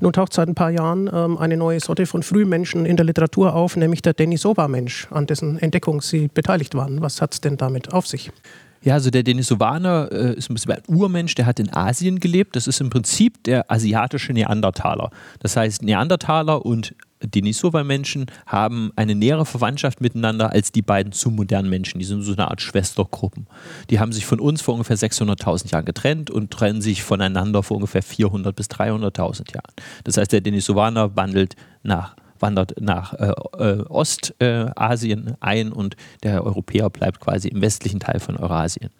Nun 0.00 0.12
taucht 0.12 0.32
seit 0.32 0.48
ein 0.48 0.56
paar 0.56 0.70
Jahren 0.70 1.08
ähm, 1.12 1.38
eine 1.38 1.56
neue 1.56 1.78
Sorte 1.78 2.06
von 2.06 2.24
Frühmenschen 2.24 2.86
in 2.86 2.96
der 2.96 3.04
Literatur 3.04 3.54
auf, 3.54 3.76
nämlich 3.76 4.02
der 4.02 4.14
Denisova-Mensch, 4.14 5.06
an 5.10 5.26
dessen 5.26 5.58
Entdeckung 5.58 6.00
Sie 6.00 6.28
beteiligt 6.28 6.74
waren. 6.74 7.00
Was 7.00 7.22
hat 7.22 7.34
es 7.34 7.40
denn 7.40 7.56
damit 7.56 7.92
auf 7.92 8.08
sich? 8.08 8.32
Ja, 8.82 8.94
also 8.94 9.10
der 9.10 9.22
Denisovaner 9.22 10.08
äh, 10.10 10.34
ist 10.34 10.50
ein 10.50 10.54
bisschen 10.54 10.72
ein 10.72 10.82
Urmensch, 10.88 11.34
der 11.36 11.46
hat 11.46 11.60
in 11.60 11.72
Asien 11.72 12.18
gelebt. 12.18 12.56
Das 12.56 12.66
ist 12.66 12.80
im 12.80 12.90
Prinzip 12.90 13.42
der 13.44 13.70
asiatische 13.70 14.32
Neandertaler. 14.32 15.10
Das 15.38 15.56
heißt, 15.56 15.82
Neandertaler 15.82 16.66
und 16.66 16.94
Denisova-Menschen 17.24 18.26
haben 18.46 18.92
eine 18.96 19.14
nähere 19.14 19.46
Verwandtschaft 19.46 20.00
miteinander 20.00 20.50
als 20.50 20.72
die 20.72 20.82
beiden 20.82 21.12
zu 21.12 21.30
modernen 21.30 21.70
Menschen. 21.70 22.00
Die 22.00 22.04
sind 22.04 22.22
so 22.22 22.32
eine 22.32 22.50
Art 22.50 22.60
Schwestergruppen. 22.60 23.46
Die 23.90 24.00
haben 24.00 24.12
sich 24.12 24.26
von 24.26 24.40
uns 24.40 24.62
vor 24.62 24.74
ungefähr 24.74 24.98
600.000 24.98 25.72
Jahren 25.72 25.84
getrennt 25.84 26.30
und 26.30 26.50
trennen 26.50 26.82
sich 26.82 27.04
voneinander 27.04 27.62
vor 27.62 27.76
ungefähr 27.76 28.02
400.000 28.02 28.52
bis 28.52 28.66
300.000 28.66 29.54
Jahren. 29.54 29.72
Das 30.02 30.16
heißt, 30.16 30.32
der 30.32 30.40
Denisovaner 30.40 31.14
wandelt 31.14 31.54
nach 31.84 32.16
wandert 32.42 32.74
nach 32.80 33.14
äh, 33.14 33.32
äh, 33.58 33.82
Ostasien 33.88 35.34
ein 35.40 35.72
und 35.72 35.96
der 36.22 36.44
Europäer 36.44 36.90
bleibt 36.90 37.20
quasi 37.20 37.48
im 37.48 37.62
westlichen 37.62 38.00
Teil 38.00 38.20
von 38.20 38.36
Eurasien. 38.36 38.90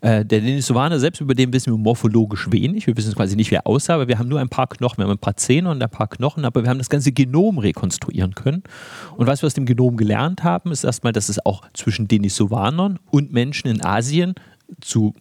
Äh, 0.00 0.24
der 0.24 0.40
Denisovaner 0.40 0.98
selbst, 0.98 1.20
über 1.20 1.34
den 1.34 1.52
wissen 1.52 1.72
wir 1.72 1.78
morphologisch 1.78 2.50
wenig. 2.50 2.86
Wir 2.86 2.96
wissen 2.96 3.14
quasi 3.14 3.36
nicht, 3.36 3.50
wer 3.50 3.60
er 3.60 3.66
aussah, 3.66 3.94
aber 3.94 4.08
wir 4.08 4.18
haben 4.18 4.28
nur 4.28 4.40
ein 4.40 4.48
paar 4.48 4.66
Knochen. 4.66 4.98
Wir 4.98 5.04
haben 5.04 5.12
ein 5.12 5.18
paar 5.18 5.36
Zähne 5.36 5.70
und 5.70 5.82
ein 5.82 5.90
paar 5.90 6.08
Knochen, 6.08 6.44
aber 6.44 6.62
wir 6.62 6.70
haben 6.70 6.78
das 6.78 6.88
ganze 6.88 7.12
Genom 7.12 7.58
rekonstruieren 7.58 8.34
können. 8.34 8.62
Und 9.16 9.26
was 9.26 9.42
wir 9.42 9.46
aus 9.46 9.54
dem 9.54 9.66
Genom 9.66 9.96
gelernt 9.96 10.42
haben, 10.42 10.72
ist 10.72 10.84
erstmal, 10.84 11.12
dass 11.12 11.28
es 11.28 11.44
auch 11.44 11.62
zwischen 11.74 12.08
Denisovanern 12.08 12.98
und 13.10 13.32
Menschen 13.32 13.68
in 13.68 13.84
Asien 13.84 14.34
zu 14.80 15.14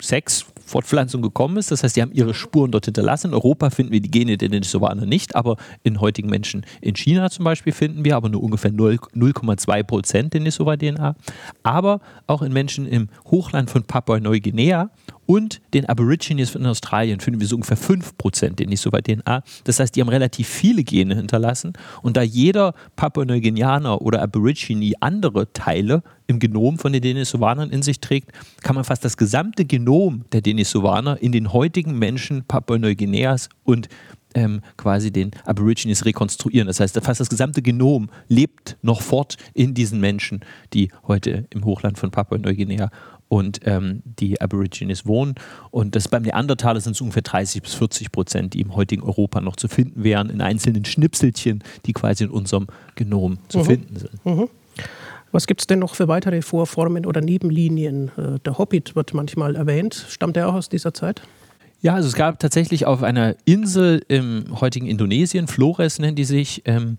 Sex, 0.00 0.46
Fortpflanzung 0.68 1.22
gekommen 1.22 1.56
ist. 1.56 1.70
Das 1.70 1.82
heißt, 1.82 1.96
die 1.96 2.02
haben 2.02 2.12
ihre 2.12 2.34
Spuren 2.34 2.70
dort 2.70 2.84
hinterlassen. 2.84 3.28
In 3.28 3.34
Europa 3.34 3.70
finden 3.70 3.92
wir 3.92 4.00
die 4.00 4.10
Gene 4.10 4.36
der 4.36 4.48
Denisovaner 4.48 5.06
nicht, 5.06 5.34
aber 5.34 5.56
in 5.82 6.00
heutigen 6.00 6.28
Menschen 6.28 6.64
in 6.80 6.94
China 6.94 7.30
zum 7.30 7.44
Beispiel 7.44 7.72
finden 7.72 8.04
wir 8.04 8.16
aber 8.16 8.28
nur 8.28 8.42
ungefähr 8.42 8.70
0,2 8.70 9.82
Prozent 9.82 10.34
Denisova-DNA. 10.34 11.16
Aber 11.62 12.00
auch 12.26 12.42
in 12.42 12.52
Menschen 12.52 12.86
im 12.86 13.08
Hochland 13.30 13.70
von 13.70 13.82
Papua-Neuguinea 13.82 14.90
und 15.28 15.60
den 15.74 15.86
Aborigines 15.86 16.54
in 16.54 16.64
Australien 16.64 17.20
finden 17.20 17.38
wir 17.40 17.46
so 17.46 17.56
ungefähr 17.56 17.76
5% 17.76 18.54
Denisova-DNA. 18.54 19.42
Das 19.64 19.78
heißt, 19.78 19.94
die 19.94 20.00
haben 20.00 20.08
relativ 20.08 20.48
viele 20.48 20.84
Gene 20.84 21.16
hinterlassen. 21.16 21.74
Und 22.00 22.16
da 22.16 22.22
jeder 22.22 22.74
Papua-Neuguineaner 22.96 24.00
oder 24.00 24.22
Aborigine 24.22 24.94
andere 25.00 25.52
Teile 25.52 26.02
im 26.28 26.38
Genom 26.38 26.78
von 26.78 26.92
den 26.92 27.02
Denisovanern 27.02 27.70
in 27.70 27.82
sich 27.82 28.00
trägt, 28.00 28.32
kann 28.62 28.74
man 28.74 28.84
fast 28.84 29.04
das 29.04 29.16
gesamte 29.16 29.66
Genom 29.66 30.24
der 30.32 30.40
Denisovaner 30.40 30.57
in 31.20 31.32
den 31.32 31.52
heutigen 31.52 31.98
Menschen 31.98 32.44
Papua-Neuguineas 32.44 33.48
und 33.64 33.88
ähm, 34.34 34.60
quasi 34.76 35.10
den 35.10 35.30
Aborigines 35.44 36.04
rekonstruieren. 36.04 36.66
Das 36.66 36.80
heißt, 36.80 36.98
fast 37.02 37.20
das 37.20 37.30
gesamte 37.30 37.62
Genom 37.62 38.10
lebt 38.28 38.76
noch 38.82 39.00
fort 39.00 39.36
in 39.54 39.74
diesen 39.74 40.00
Menschen, 40.00 40.40
die 40.74 40.90
heute 41.06 41.46
im 41.50 41.64
Hochland 41.64 41.98
von 41.98 42.10
Papua-Neuguinea 42.10 42.90
und 43.28 43.60
ähm, 43.64 44.02
die 44.04 44.40
Aborigines 44.40 45.06
wohnen. 45.06 45.34
Und 45.70 45.94
das 45.94 46.08
beim 46.08 46.22
Neandertaler 46.22 46.80
sind 46.80 46.92
es 46.92 47.00
ungefähr 47.00 47.22
30 47.22 47.62
bis 47.62 47.74
40 47.74 48.10
Prozent, 48.10 48.54
die 48.54 48.60
im 48.60 48.74
heutigen 48.74 49.02
Europa 49.02 49.40
noch 49.40 49.56
zu 49.56 49.68
finden 49.68 50.02
wären, 50.02 50.30
in 50.30 50.40
einzelnen 50.40 50.84
Schnipselchen, 50.84 51.62
die 51.86 51.92
quasi 51.92 52.24
in 52.24 52.30
unserem 52.30 52.66
Genom 52.94 53.38
zu 53.48 53.58
mhm. 53.58 53.64
finden 53.64 53.96
sind. 53.96 54.26
Mhm. 54.26 54.48
Was 55.32 55.46
gibt 55.46 55.60
es 55.60 55.66
denn 55.66 55.78
noch 55.78 55.94
für 55.94 56.08
weitere 56.08 56.42
Vorformen 56.42 57.04
oder 57.04 57.20
Nebenlinien? 57.20 58.10
Äh, 58.16 58.38
der 58.40 58.58
Hobbit 58.58 58.96
wird 58.96 59.14
manchmal 59.14 59.56
erwähnt. 59.56 60.06
Stammt 60.08 60.36
er 60.36 60.48
auch 60.48 60.54
aus 60.54 60.68
dieser 60.68 60.94
Zeit? 60.94 61.22
Ja, 61.80 61.94
also 61.94 62.08
es 62.08 62.14
gab 62.14 62.40
tatsächlich 62.40 62.86
auf 62.86 63.04
einer 63.04 63.36
Insel 63.44 64.02
im 64.08 64.60
heutigen 64.60 64.86
Indonesien, 64.88 65.46
Flores 65.46 66.00
nennen 66.00 66.16
die 66.16 66.24
sich, 66.24 66.62
ähm, 66.64 66.96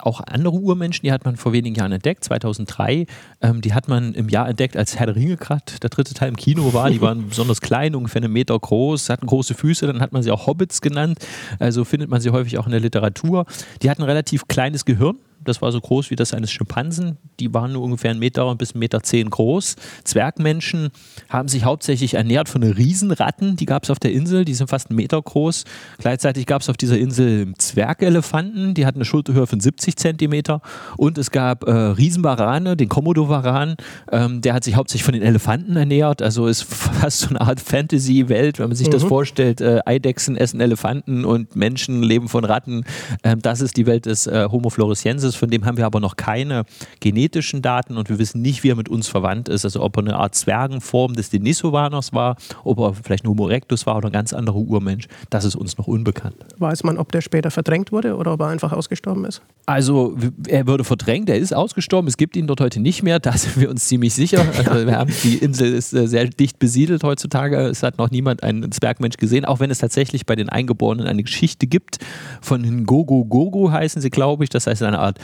auch 0.00 0.22
andere 0.22 0.54
Urmenschen, 0.54 1.02
die 1.02 1.12
hat 1.12 1.26
man 1.26 1.36
vor 1.36 1.52
wenigen 1.52 1.76
Jahren 1.76 1.92
entdeckt, 1.92 2.24
2003. 2.24 3.04
Ähm, 3.42 3.60
die 3.60 3.74
hat 3.74 3.86
man 3.86 4.14
im 4.14 4.30
Jahr 4.30 4.48
entdeckt, 4.48 4.78
als 4.78 4.98
Herr 4.98 5.08
der 5.08 5.16
Ringe 5.16 5.36
gerade 5.36 5.64
der 5.82 5.90
dritte 5.90 6.14
Teil 6.14 6.30
im 6.30 6.36
Kino 6.36 6.72
war. 6.72 6.88
Die 6.88 7.02
waren 7.02 7.28
besonders 7.28 7.60
klein, 7.60 7.94
ungefähr 7.94 8.22
einen 8.22 8.32
Meter 8.32 8.58
groß, 8.58 9.10
hatten 9.10 9.26
große 9.26 9.52
Füße, 9.52 9.86
dann 9.86 10.00
hat 10.00 10.12
man 10.12 10.22
sie 10.22 10.30
auch 10.30 10.46
Hobbits 10.46 10.80
genannt. 10.80 11.18
Also 11.58 11.84
findet 11.84 12.08
man 12.08 12.22
sie 12.22 12.30
häufig 12.30 12.56
auch 12.56 12.64
in 12.64 12.72
der 12.72 12.80
Literatur. 12.80 13.44
Die 13.82 13.90
hatten 13.90 14.00
ein 14.00 14.08
relativ 14.08 14.48
kleines 14.48 14.86
Gehirn, 14.86 15.16
das 15.44 15.62
war 15.62 15.72
so 15.72 15.80
groß 15.80 16.10
wie 16.10 16.16
das 16.16 16.34
eines 16.34 16.50
Schimpansen. 16.50 17.16
Die 17.40 17.52
waren 17.52 17.72
nur 17.72 17.82
ungefähr 17.82 18.10
einen 18.10 18.20
Meter 18.20 18.54
bis 18.56 18.72
einen 18.72 18.80
Meter 18.80 19.02
zehn 19.02 19.30
groß. 19.30 19.76
Zwergmenschen 20.04 20.90
haben 21.28 21.48
sich 21.48 21.64
hauptsächlich 21.64 22.14
ernährt 22.14 22.48
von 22.48 22.62
Riesenratten, 22.62 23.56
die 23.56 23.66
gab 23.66 23.84
es 23.84 23.90
auf 23.90 23.98
der 23.98 24.12
Insel, 24.12 24.44
die 24.44 24.54
sind 24.54 24.68
fast 24.68 24.90
einen 24.90 24.96
Meter 24.96 25.20
groß. 25.20 25.64
Gleichzeitig 25.98 26.46
gab 26.46 26.62
es 26.62 26.68
auf 26.68 26.76
dieser 26.76 26.98
Insel 26.98 27.54
Zwergelefanten, 27.58 28.74
die 28.74 28.86
hatten 28.86 28.98
eine 28.98 29.04
Schulterhöhe 29.04 29.46
von 29.46 29.60
70 29.60 29.96
Zentimeter. 29.96 30.60
Und 30.96 31.18
es 31.18 31.30
gab 31.30 31.64
äh, 31.64 31.72
Riesenwarane, 31.72 32.76
den 32.76 32.88
Komodo-Varan, 32.88 33.76
ähm, 34.12 34.40
der 34.40 34.54
hat 34.54 34.64
sich 34.64 34.76
hauptsächlich 34.76 35.04
von 35.04 35.14
den 35.14 35.22
Elefanten 35.22 35.76
ernährt. 35.76 36.22
Also 36.22 36.46
ist 36.46 36.62
fast 36.68 37.20
so 37.20 37.28
eine 37.28 37.40
Art 37.40 37.60
Fantasy-Welt, 37.60 38.58
wenn 38.58 38.68
man 38.68 38.76
sich 38.76 38.88
mhm. 38.88 38.92
das 38.92 39.04
vorstellt. 39.04 39.60
Äh, 39.60 39.80
Eidechsen 39.84 40.36
essen 40.36 40.60
Elefanten 40.60 41.24
und 41.24 41.56
Menschen 41.56 42.02
leben 42.02 42.28
von 42.28 42.44
Ratten. 42.44 42.84
Ähm, 43.22 43.40
das 43.42 43.60
ist 43.60 43.76
die 43.76 43.86
Welt 43.86 44.06
des 44.06 44.26
äh, 44.26 44.48
Homo 44.50 44.70
floresiensis 44.70 45.33
ist, 45.34 45.38
von 45.38 45.50
dem 45.50 45.64
haben 45.64 45.76
wir 45.76 45.86
aber 45.86 46.00
noch 46.00 46.16
keine 46.16 46.64
genetischen 47.00 47.62
Daten 47.62 47.96
und 47.96 48.08
wir 48.08 48.18
wissen 48.18 48.40
nicht, 48.42 48.62
wie 48.64 48.70
er 48.70 48.76
mit 48.76 48.88
uns 48.88 49.08
verwandt 49.08 49.48
ist. 49.48 49.64
Also 49.64 49.82
ob 49.82 49.96
er 49.96 50.02
eine 50.02 50.16
Art 50.16 50.34
Zwergenform 50.34 51.14
des 51.14 51.30
Denisovanos 51.30 52.12
war, 52.12 52.36
ob 52.64 52.78
er 52.78 52.94
vielleicht 52.94 53.24
ein 53.24 53.28
Homo 53.28 53.48
erectus 53.48 53.86
war 53.86 53.96
oder 53.96 54.08
ein 54.08 54.12
ganz 54.12 54.32
anderer 54.32 54.56
Urmensch, 54.56 55.06
das 55.30 55.44
ist 55.44 55.56
uns 55.56 55.76
noch 55.78 55.86
unbekannt. 55.86 56.36
Weiß 56.58 56.84
man, 56.84 56.98
ob 56.98 57.12
der 57.12 57.20
später 57.20 57.50
verdrängt 57.50 57.92
wurde 57.92 58.16
oder 58.16 58.32
ob 58.32 58.40
er 58.40 58.48
einfach 58.48 58.72
ausgestorben 58.72 59.24
ist? 59.24 59.42
Also 59.66 60.16
er 60.46 60.66
wurde 60.66 60.84
verdrängt, 60.84 61.28
er 61.28 61.38
ist 61.38 61.54
ausgestorben, 61.54 62.08
es 62.08 62.16
gibt 62.16 62.36
ihn 62.36 62.46
dort 62.46 62.60
heute 62.60 62.80
nicht 62.80 63.02
mehr, 63.02 63.18
da 63.18 63.32
sind 63.32 63.58
wir 63.58 63.70
uns 63.70 63.86
ziemlich 63.86 64.14
sicher. 64.14 64.44
Also 64.64 64.86
wir 64.86 64.96
haben, 64.96 65.12
die 65.22 65.36
Insel 65.36 65.74
ist 65.74 65.92
äh, 65.92 66.06
sehr 66.06 66.26
dicht 66.26 66.58
besiedelt 66.58 67.04
heutzutage, 67.04 67.58
es 67.66 67.82
hat 67.82 67.98
noch 67.98 68.10
niemand 68.10 68.42
einen 68.42 68.72
Zwergmensch 68.72 69.16
gesehen, 69.16 69.44
auch 69.44 69.60
wenn 69.60 69.70
es 69.70 69.78
tatsächlich 69.78 70.26
bei 70.26 70.36
den 70.36 70.48
Eingeborenen 70.48 71.06
eine 71.06 71.22
Geschichte 71.22 71.66
gibt 71.66 71.98
von 72.40 72.86
Gogo 72.86 73.24
Gogo 73.24 73.70
heißen 73.70 74.00
sie, 74.00 74.10
glaube 74.10 74.44
ich, 74.44 74.50
das 74.50 74.66
heißt 74.66 74.82
eine 74.82 74.98
Art 74.98 75.18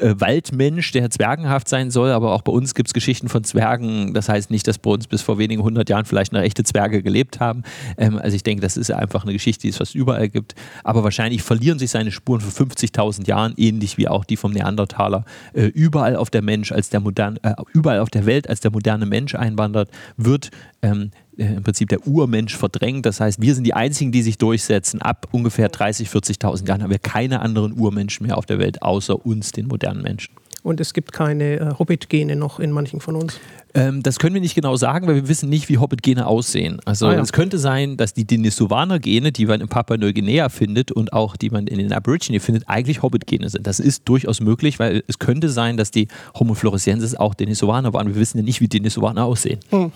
äh, 0.00 0.20
Waldmensch, 0.20 0.92
der 0.92 1.10
zwergenhaft 1.10 1.68
sein 1.68 1.90
soll, 1.90 2.10
aber 2.10 2.32
auch 2.32 2.42
bei 2.42 2.52
uns 2.52 2.74
gibt 2.74 2.88
es 2.88 2.94
Geschichten 2.94 3.28
von 3.28 3.44
Zwergen. 3.44 4.14
Das 4.14 4.28
heißt 4.28 4.50
nicht, 4.50 4.66
dass 4.66 4.78
bei 4.78 4.90
uns 4.90 5.06
bis 5.06 5.22
vor 5.22 5.38
wenigen 5.38 5.62
hundert 5.62 5.88
Jahren 5.88 6.04
vielleicht 6.04 6.32
noch 6.32 6.40
echte 6.40 6.64
Zwerge 6.64 7.02
gelebt 7.02 7.40
haben. 7.40 7.62
Ähm, 7.96 8.18
also 8.18 8.34
ich 8.36 8.42
denke, 8.42 8.62
das 8.62 8.76
ist 8.76 8.90
einfach 8.90 9.24
eine 9.24 9.32
Geschichte, 9.32 9.62
die 9.62 9.68
es 9.68 9.76
fast 9.76 9.94
überall 9.94 10.28
gibt. 10.28 10.54
Aber 10.84 11.04
wahrscheinlich 11.04 11.42
verlieren 11.42 11.78
sich 11.78 11.90
seine 11.90 12.10
Spuren 12.10 12.40
vor 12.40 12.66
50.000 12.66 13.26
Jahren, 13.26 13.54
ähnlich 13.56 13.98
wie 13.98 14.08
auch 14.08 14.24
die 14.24 14.36
vom 14.36 14.52
Neandertaler. 14.52 15.24
Äh, 15.52 15.66
überall 15.66 16.16
auf 16.16 16.30
der 16.30 16.42
Mensch 16.42 16.72
als 16.72 16.90
der 16.90 17.00
moderne, 17.00 17.38
äh, 17.42 17.54
überall 17.72 18.00
auf 18.00 18.10
der 18.10 18.26
Welt 18.26 18.48
als 18.48 18.60
der 18.60 18.70
moderne 18.70 19.06
Mensch 19.06 19.34
einwandert, 19.34 19.90
wird 20.16 20.50
ähm, 20.82 21.10
äh, 21.12 21.25
im 21.36 21.62
Prinzip 21.62 21.88
der 21.88 22.06
Urmensch 22.06 22.56
verdrängt. 22.56 23.06
Das 23.06 23.20
heißt, 23.20 23.40
wir 23.40 23.54
sind 23.54 23.64
die 23.64 23.74
Einzigen, 23.74 24.12
die 24.12 24.22
sich 24.22 24.38
durchsetzen. 24.38 25.02
Ab 25.02 25.28
ungefähr 25.32 25.68
30, 25.68 26.08
40.000 26.08 26.68
Jahren 26.68 26.82
haben 26.82 26.90
wir 26.90 26.98
keine 26.98 27.40
anderen 27.40 27.78
Urmenschen 27.78 28.26
mehr 28.26 28.38
auf 28.38 28.46
der 28.46 28.58
Welt, 28.58 28.82
außer 28.82 29.24
uns, 29.26 29.52
den 29.52 29.66
modernen 29.66 30.02
Menschen. 30.02 30.34
Und 30.62 30.80
es 30.80 30.94
gibt 30.94 31.12
keine 31.12 31.60
äh, 31.60 31.74
Hobbit-Gene 31.78 32.34
noch 32.34 32.58
in 32.58 32.72
manchen 32.72 33.00
von 33.00 33.14
uns? 33.14 33.38
Ähm, 33.72 34.02
das 34.02 34.18
können 34.18 34.34
wir 34.34 34.40
nicht 34.40 34.56
genau 34.56 34.74
sagen, 34.74 35.06
weil 35.06 35.14
wir 35.14 35.28
wissen 35.28 35.48
nicht, 35.48 35.68
wie 35.68 35.78
Hobbit-Gene 35.78 36.26
aussehen. 36.26 36.80
Also 36.84 37.06
ah, 37.06 37.14
ja. 37.14 37.20
es 37.20 37.32
könnte 37.32 37.58
sein, 37.58 37.96
dass 37.96 38.14
die 38.14 38.24
Denisovaner-Gene, 38.24 39.30
die 39.30 39.46
man 39.46 39.60
in 39.60 39.68
Papua-Neuguinea 39.68 40.48
findet 40.48 40.90
und 40.90 41.12
auch 41.12 41.36
die 41.36 41.50
man 41.50 41.68
in 41.68 41.78
den 41.78 41.92
Aborigine 41.92 42.40
findet, 42.40 42.68
eigentlich 42.68 43.02
Hobbit-Gene 43.02 43.48
sind. 43.48 43.64
Das 43.64 43.78
ist 43.78 44.08
durchaus 44.08 44.40
möglich, 44.40 44.80
weil 44.80 45.04
es 45.06 45.20
könnte 45.20 45.50
sein, 45.50 45.76
dass 45.76 45.92
die 45.92 46.08
Homo 46.36 46.54
floresiensis 46.54 47.14
auch 47.14 47.34
Denisovaner 47.34 47.92
waren. 47.92 48.08
Wir 48.08 48.16
wissen 48.16 48.38
ja 48.38 48.42
nicht, 48.42 48.60
wie 48.60 48.66
Denisovaner 48.66 49.24
aussehen. 49.24 49.60
Hm. 49.70 49.92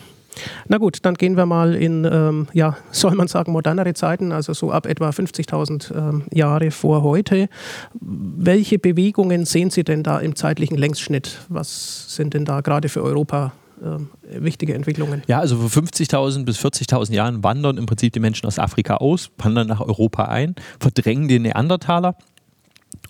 Na 0.68 0.78
gut, 0.78 0.98
dann 1.02 1.14
gehen 1.14 1.36
wir 1.36 1.46
mal 1.46 1.74
in, 1.74 2.04
ähm, 2.04 2.48
ja, 2.52 2.76
soll 2.90 3.14
man 3.14 3.28
sagen, 3.28 3.52
modernere 3.52 3.94
Zeiten, 3.94 4.32
also 4.32 4.52
so 4.52 4.70
ab 4.70 4.86
etwa 4.86 5.10
50.000 5.10 5.94
ähm, 5.96 6.22
Jahre 6.32 6.70
vor 6.70 7.02
heute. 7.02 7.48
Welche 8.00 8.78
Bewegungen 8.78 9.44
sehen 9.44 9.70
Sie 9.70 9.84
denn 9.84 10.02
da 10.02 10.18
im 10.18 10.36
zeitlichen 10.36 10.76
Längsschnitt? 10.76 11.38
Was 11.48 12.14
sind 12.14 12.34
denn 12.34 12.44
da 12.44 12.60
gerade 12.60 12.88
für 12.88 13.02
Europa 13.02 13.52
ähm, 13.82 14.10
wichtige 14.22 14.74
Entwicklungen? 14.74 15.22
Ja, 15.26 15.40
also 15.40 15.56
vor 15.56 15.82
50.000 15.82 16.44
bis 16.44 16.58
40.000 16.58 17.12
Jahren 17.12 17.42
wandern 17.42 17.78
im 17.78 17.86
Prinzip 17.86 18.12
die 18.12 18.20
Menschen 18.20 18.46
aus 18.46 18.58
Afrika 18.58 18.96
aus, 18.96 19.30
wandern 19.38 19.68
nach 19.68 19.80
Europa 19.80 20.24
ein, 20.24 20.54
verdrängen 20.78 21.28
den 21.28 21.42
Neandertaler 21.42 22.16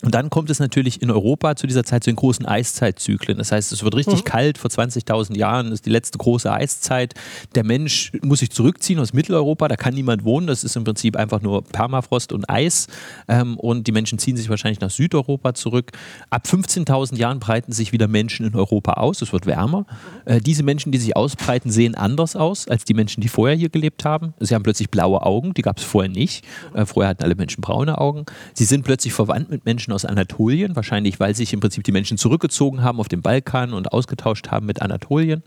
und 0.02 0.14
dann 0.14 0.30
kommt 0.30 0.48
es 0.48 0.58
natürlich 0.60 1.02
in 1.02 1.10
Europa 1.10 1.56
zu 1.56 1.66
dieser 1.66 1.84
Zeit 1.84 2.04
zu 2.04 2.10
den 2.10 2.16
großen 2.16 2.46
Eiszeitzyklen. 2.46 3.36
Das 3.36 3.52
heißt, 3.52 3.70
es 3.70 3.84
wird 3.84 3.94
richtig 3.94 4.20
mhm. 4.20 4.24
kalt. 4.24 4.58
Vor 4.58 4.70
20.000 4.70 5.36
Jahren 5.36 5.72
ist 5.72 5.84
die 5.84 5.90
letzte 5.90 6.16
große 6.16 6.50
Eiszeit. 6.50 7.14
Der 7.54 7.64
Mensch 7.64 8.12
muss 8.22 8.38
sich 8.38 8.50
zurückziehen 8.50 8.98
aus 8.98 9.12
Mitteleuropa. 9.12 9.68
Da 9.68 9.76
kann 9.76 9.92
niemand 9.92 10.24
wohnen. 10.24 10.46
Das 10.46 10.64
ist 10.64 10.74
im 10.76 10.84
Prinzip 10.84 11.16
einfach 11.16 11.42
nur 11.42 11.62
Permafrost 11.64 12.32
und 12.32 12.48
Eis. 12.48 12.86
Ähm, 13.28 13.58
und 13.58 13.86
die 13.86 13.92
Menschen 13.92 14.18
ziehen 14.18 14.38
sich 14.38 14.48
wahrscheinlich 14.48 14.80
nach 14.80 14.90
Südeuropa 14.90 15.52
zurück. 15.52 15.90
Ab 16.30 16.46
15.000 16.46 17.16
Jahren 17.16 17.38
breiten 17.38 17.72
sich 17.72 17.92
wieder 17.92 18.08
Menschen 18.08 18.46
in 18.46 18.54
Europa 18.54 18.94
aus. 18.94 19.20
Es 19.20 19.34
wird 19.34 19.44
wärmer. 19.44 19.84
Äh, 20.24 20.40
diese 20.40 20.62
Menschen, 20.62 20.92
die 20.92 20.98
sich 20.98 21.14
ausbreiten, 21.14 21.70
sehen 21.70 21.94
anders 21.94 22.36
aus 22.36 22.68
als 22.68 22.84
die 22.84 22.94
Menschen, 22.94 23.20
die 23.20 23.28
vorher 23.28 23.56
hier 23.56 23.68
gelebt 23.68 24.06
haben. 24.06 24.32
Sie 24.40 24.54
haben 24.54 24.62
plötzlich 24.62 24.90
blaue 24.90 25.22
Augen. 25.22 25.52
Die 25.52 25.62
gab 25.62 25.76
es 25.76 25.84
vorher 25.84 26.10
nicht. 26.10 26.46
Äh, 26.72 26.86
vorher 26.86 27.10
hatten 27.10 27.22
alle 27.22 27.34
Menschen 27.34 27.60
braune 27.60 27.98
Augen. 27.98 28.24
Sie 28.54 28.64
sind 28.64 28.84
plötzlich 28.84 29.12
verwandt 29.12 29.50
mit 29.50 29.66
Menschen 29.66 29.89
aus 29.92 30.04
Anatolien, 30.04 30.76
wahrscheinlich 30.76 31.20
weil 31.20 31.34
sich 31.34 31.52
im 31.52 31.60
Prinzip 31.60 31.84
die 31.84 31.92
Menschen 31.92 32.18
zurückgezogen 32.18 32.82
haben 32.82 33.00
auf 33.00 33.08
den 33.08 33.22
Balkan 33.22 33.72
und 33.72 33.92
ausgetauscht 33.92 34.48
haben 34.48 34.66
mit 34.66 34.82
Anatolien 34.82 35.42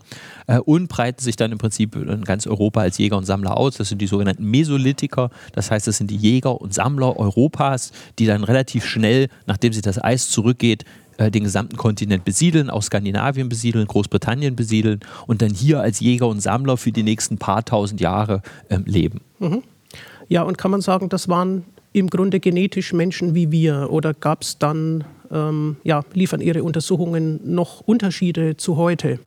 äh, 0.46 0.58
und 0.58 0.88
breiten 0.88 1.22
sich 1.22 1.36
dann 1.36 1.52
im 1.52 1.58
Prinzip 1.58 1.96
in 1.96 2.24
ganz 2.24 2.46
Europa 2.46 2.80
als 2.80 2.98
Jäger 2.98 3.16
und 3.16 3.24
Sammler 3.24 3.56
aus. 3.56 3.76
Das 3.76 3.88
sind 3.88 4.00
die 4.00 4.06
sogenannten 4.06 4.44
Mesolithiker, 4.44 5.30
das 5.52 5.70
heißt, 5.70 5.86
das 5.86 5.98
sind 5.98 6.10
die 6.10 6.16
Jäger 6.16 6.60
und 6.60 6.74
Sammler 6.74 7.16
Europas, 7.16 7.92
die 8.18 8.26
dann 8.26 8.44
relativ 8.44 8.84
schnell, 8.84 9.28
nachdem 9.46 9.72
sich 9.72 9.82
das 9.82 10.02
Eis 10.02 10.28
zurückgeht, 10.28 10.84
äh, 11.16 11.30
den 11.30 11.44
gesamten 11.44 11.76
Kontinent 11.76 12.24
besiedeln, 12.24 12.70
auch 12.70 12.82
Skandinavien 12.82 13.48
besiedeln, 13.48 13.86
Großbritannien 13.86 14.56
besiedeln 14.56 15.00
und 15.26 15.42
dann 15.42 15.50
hier 15.50 15.80
als 15.80 16.00
Jäger 16.00 16.26
und 16.26 16.40
Sammler 16.40 16.76
für 16.76 16.92
die 16.92 17.02
nächsten 17.02 17.38
paar 17.38 17.64
tausend 17.64 18.00
Jahre 18.00 18.42
ähm, 18.68 18.84
leben. 18.86 19.20
Mhm. 19.38 19.62
Ja, 20.28 20.42
und 20.42 20.58
kann 20.58 20.70
man 20.70 20.80
sagen, 20.80 21.08
das 21.08 21.28
waren 21.28 21.64
im 21.94 22.10
Grunde 22.10 22.40
genetisch 22.40 22.92
Menschen 22.92 23.34
wie 23.34 23.50
wir? 23.50 23.88
Oder 23.90 24.12
gab 24.12 24.42
es 24.42 24.58
dann, 24.58 25.04
ähm, 25.30 25.76
ja, 25.84 26.02
liefern 26.12 26.40
Ihre 26.40 26.62
Untersuchungen 26.64 27.40
noch 27.44 27.80
Unterschiede 27.80 28.56
zu 28.56 28.76
heute? 28.76 29.20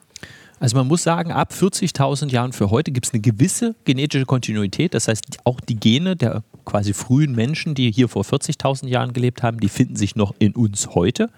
Also 0.60 0.76
man 0.76 0.88
muss 0.88 1.04
sagen, 1.04 1.32
ab 1.32 1.54
40.000 1.54 2.30
Jahren 2.30 2.52
für 2.52 2.70
heute 2.70 2.92
gibt 2.92 3.06
es 3.06 3.14
eine 3.14 3.22
gewisse 3.22 3.76
genetische 3.86 4.26
Kontinuität. 4.26 4.94
Das 4.94 5.08
heißt, 5.08 5.38
auch 5.46 5.62
die 5.62 5.80
Gene 5.80 6.16
der 6.16 6.44
quasi 6.66 6.94
frühen 6.94 7.34
Menschen, 7.34 7.74
die 7.74 7.92
hier 7.92 8.10
vor 8.10 8.24
40.000 8.24 8.88
Jahren 8.88 9.14
gelebt 9.14 9.44
haben, 9.44 9.60
die 9.60 9.70
finden 9.70 9.96
sich 9.96 10.16
noch 10.16 10.34
in 10.40 10.54
uns 10.54 10.90
heute. 10.94 11.30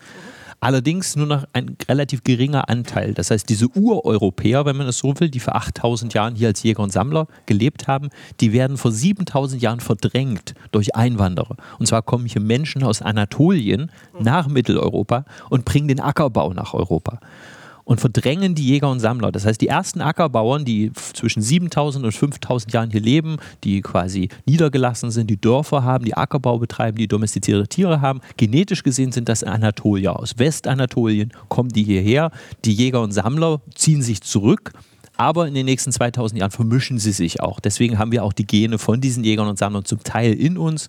Allerdings 0.61 1.15
nur 1.15 1.25
noch 1.25 1.45
ein 1.53 1.77
relativ 1.87 2.23
geringer 2.23 2.67
Anteil. 2.69 3.13
Das 3.13 3.31
heißt, 3.31 3.47
diese 3.47 3.67
Ureuropäer, 3.69 4.65
wenn 4.65 4.75
man 4.75 4.87
es 4.87 4.97
so 4.97 5.13
will, 5.19 5.29
die 5.29 5.39
vor 5.39 5.55
8000 5.55 6.13
Jahren 6.13 6.35
hier 6.35 6.49
als 6.49 6.63
Jäger 6.63 6.83
und 6.83 6.91
Sammler 6.91 7.27
gelebt 7.45 7.87
haben, 7.87 8.09
die 8.41 8.51
werden 8.51 8.77
vor 8.77 8.91
7000 8.91 9.61
Jahren 9.61 9.79
verdrängt 9.79 10.53
durch 10.71 10.95
Einwanderer. 10.95 11.55
Und 11.79 11.85
zwar 11.85 12.01
kommen 12.01 12.25
hier 12.25 12.41
Menschen 12.41 12.83
aus 12.83 13.01
Anatolien 13.01 13.91
nach 14.19 14.47
Mitteleuropa 14.47 15.23
und 15.49 15.63
bringen 15.63 15.87
den 15.87 16.01
Ackerbau 16.01 16.53
nach 16.53 16.73
Europa 16.73 17.19
und 17.89 17.99
verdrängen 17.99 18.53
die 18.53 18.67
Jäger 18.67 18.91
und 18.91 18.99
Sammler. 18.99 19.31
Das 19.31 19.47
heißt, 19.47 19.59
die 19.59 19.67
ersten 19.67 19.99
Ackerbauern, 19.99 20.63
die 20.63 20.91
zwischen 20.93 21.41
7000 21.41 22.05
und 22.05 22.11
5000 22.11 22.71
Jahren 22.71 22.91
hier 22.91 23.01
leben, 23.01 23.37
die 23.63 23.81
quasi 23.81 24.29
niedergelassen 24.45 25.09
sind, 25.09 25.27
die 25.27 25.41
Dörfer 25.41 25.83
haben, 25.83 26.05
die 26.05 26.15
Ackerbau 26.15 26.59
betreiben, 26.59 26.99
die 26.99 27.07
domestizierte 27.07 27.67
Tiere 27.67 27.99
haben, 27.99 28.21
genetisch 28.37 28.83
gesehen 28.83 29.11
sind 29.11 29.27
das 29.27 29.43
Anatolier. 29.43 30.19
Aus 30.19 30.37
Westanatolien 30.37 31.33
kommen 31.47 31.69
die 31.69 31.81
hierher. 31.81 32.29
Die 32.63 32.73
Jäger 32.73 33.01
und 33.01 33.11
Sammler 33.11 33.59
ziehen 33.73 34.03
sich 34.03 34.21
zurück 34.21 34.71
aber 35.17 35.49
in 35.49 35.53
den 35.53 35.65
nächsten 35.65 35.91
2000 35.91 36.39
Jahren 36.39 36.51
vermischen 36.51 36.97
sie 36.97 37.11
sich 37.11 37.41
auch. 37.41 37.59
Deswegen 37.59 37.99
haben 37.99 38.13
wir 38.13 38.23
auch 38.23 38.31
die 38.31 38.47
Gene 38.47 38.77
von 38.77 39.01
diesen 39.01 39.25
Jägern 39.25 39.49
und 39.49 39.59
Sammlern 39.59 39.83
zum 39.83 40.01
Teil 40.01 40.31
in 40.31 40.57
uns 40.57 40.87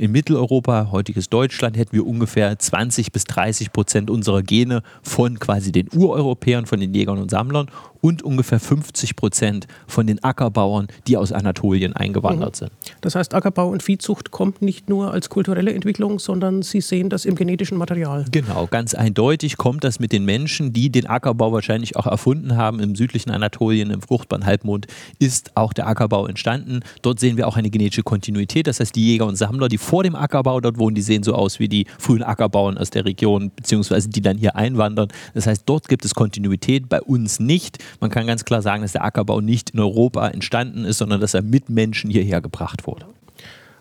In 0.00 0.12
Mitteleuropa, 0.12 0.88
heutiges 0.92 1.28
Deutschland, 1.28 1.76
hätten 1.76 1.92
wir 1.92 2.06
ungefähr 2.06 2.58
20 2.58 3.12
bis 3.12 3.24
30 3.24 3.70
Prozent 3.70 4.08
unserer 4.08 4.42
Gene 4.42 4.80
von 5.02 5.38
quasi 5.38 5.72
den 5.72 5.90
Ureuropäern, 5.94 6.64
von 6.64 6.80
den 6.80 6.94
Jägern 6.94 7.18
und 7.18 7.30
Sammlern 7.30 7.66
und 8.00 8.22
ungefähr 8.22 8.60
50 8.60 9.16
Prozent 9.16 9.66
von 9.86 10.06
den 10.06 10.22
Ackerbauern, 10.22 10.88
die 11.06 11.16
aus 11.16 11.32
Anatolien 11.32 11.94
eingewandert 11.94 12.54
mhm. 12.56 12.58
sind. 12.58 12.72
Das 13.00 13.14
heißt, 13.14 13.34
Ackerbau 13.34 13.68
und 13.68 13.82
Viehzucht 13.82 14.30
kommt 14.30 14.62
nicht 14.62 14.88
nur 14.88 15.12
als 15.12 15.28
kulturelle 15.28 15.72
Entwicklung, 15.72 16.18
sondern 16.18 16.62
Sie 16.62 16.80
sehen 16.80 17.10
das 17.10 17.24
im 17.24 17.34
genetischen 17.34 17.78
Material. 17.78 18.24
Genau, 18.30 18.66
ganz 18.66 18.94
eindeutig 18.94 19.56
kommt 19.56 19.84
das 19.84 20.00
mit 20.00 20.12
den 20.12 20.24
Menschen, 20.24 20.72
die 20.72 20.90
den 20.90 21.06
Ackerbau 21.06 21.52
wahrscheinlich 21.52 21.96
auch 21.96 22.06
erfunden 22.06 22.56
haben. 22.56 22.80
Im 22.80 22.94
südlichen 22.94 23.30
Anatolien, 23.30 23.90
im 23.90 24.02
fruchtbaren 24.02 24.46
Halbmond, 24.46 24.86
ist 25.18 25.56
auch 25.56 25.72
der 25.72 25.86
Ackerbau 25.86 26.26
entstanden. 26.26 26.80
Dort 27.02 27.20
sehen 27.20 27.36
wir 27.36 27.46
auch 27.46 27.56
eine 27.56 27.70
genetische 27.70 28.02
Kontinuität. 28.02 28.66
Das 28.66 28.80
heißt, 28.80 28.94
die 28.94 29.06
Jäger 29.06 29.26
und 29.26 29.36
Sammler, 29.36 29.68
die 29.68 29.78
vor 29.90 30.04
dem 30.04 30.14
Ackerbau 30.14 30.60
dort 30.60 30.78
wohnen, 30.78 30.94
die 30.94 31.02
sehen 31.02 31.24
so 31.24 31.34
aus 31.34 31.58
wie 31.58 31.66
die 31.66 31.84
frühen 31.98 32.22
Ackerbauern 32.22 32.78
aus 32.78 32.90
der 32.90 33.04
Region, 33.04 33.50
beziehungsweise 33.56 34.08
die 34.08 34.20
dann 34.20 34.38
hier 34.38 34.54
einwandern. 34.54 35.08
Das 35.34 35.48
heißt, 35.48 35.64
dort 35.66 35.88
gibt 35.88 36.04
es 36.04 36.14
Kontinuität, 36.14 36.88
bei 36.88 37.02
uns 37.02 37.40
nicht. 37.40 37.78
Man 37.98 38.08
kann 38.08 38.28
ganz 38.28 38.44
klar 38.44 38.62
sagen, 38.62 38.82
dass 38.82 38.92
der 38.92 39.02
Ackerbau 39.04 39.40
nicht 39.40 39.70
in 39.70 39.80
Europa 39.80 40.28
entstanden 40.28 40.84
ist, 40.84 40.98
sondern 40.98 41.20
dass 41.20 41.34
er 41.34 41.42
mit 41.42 41.70
Menschen 41.70 42.08
hierher 42.08 42.40
gebracht 42.40 42.86
wurde. 42.86 43.06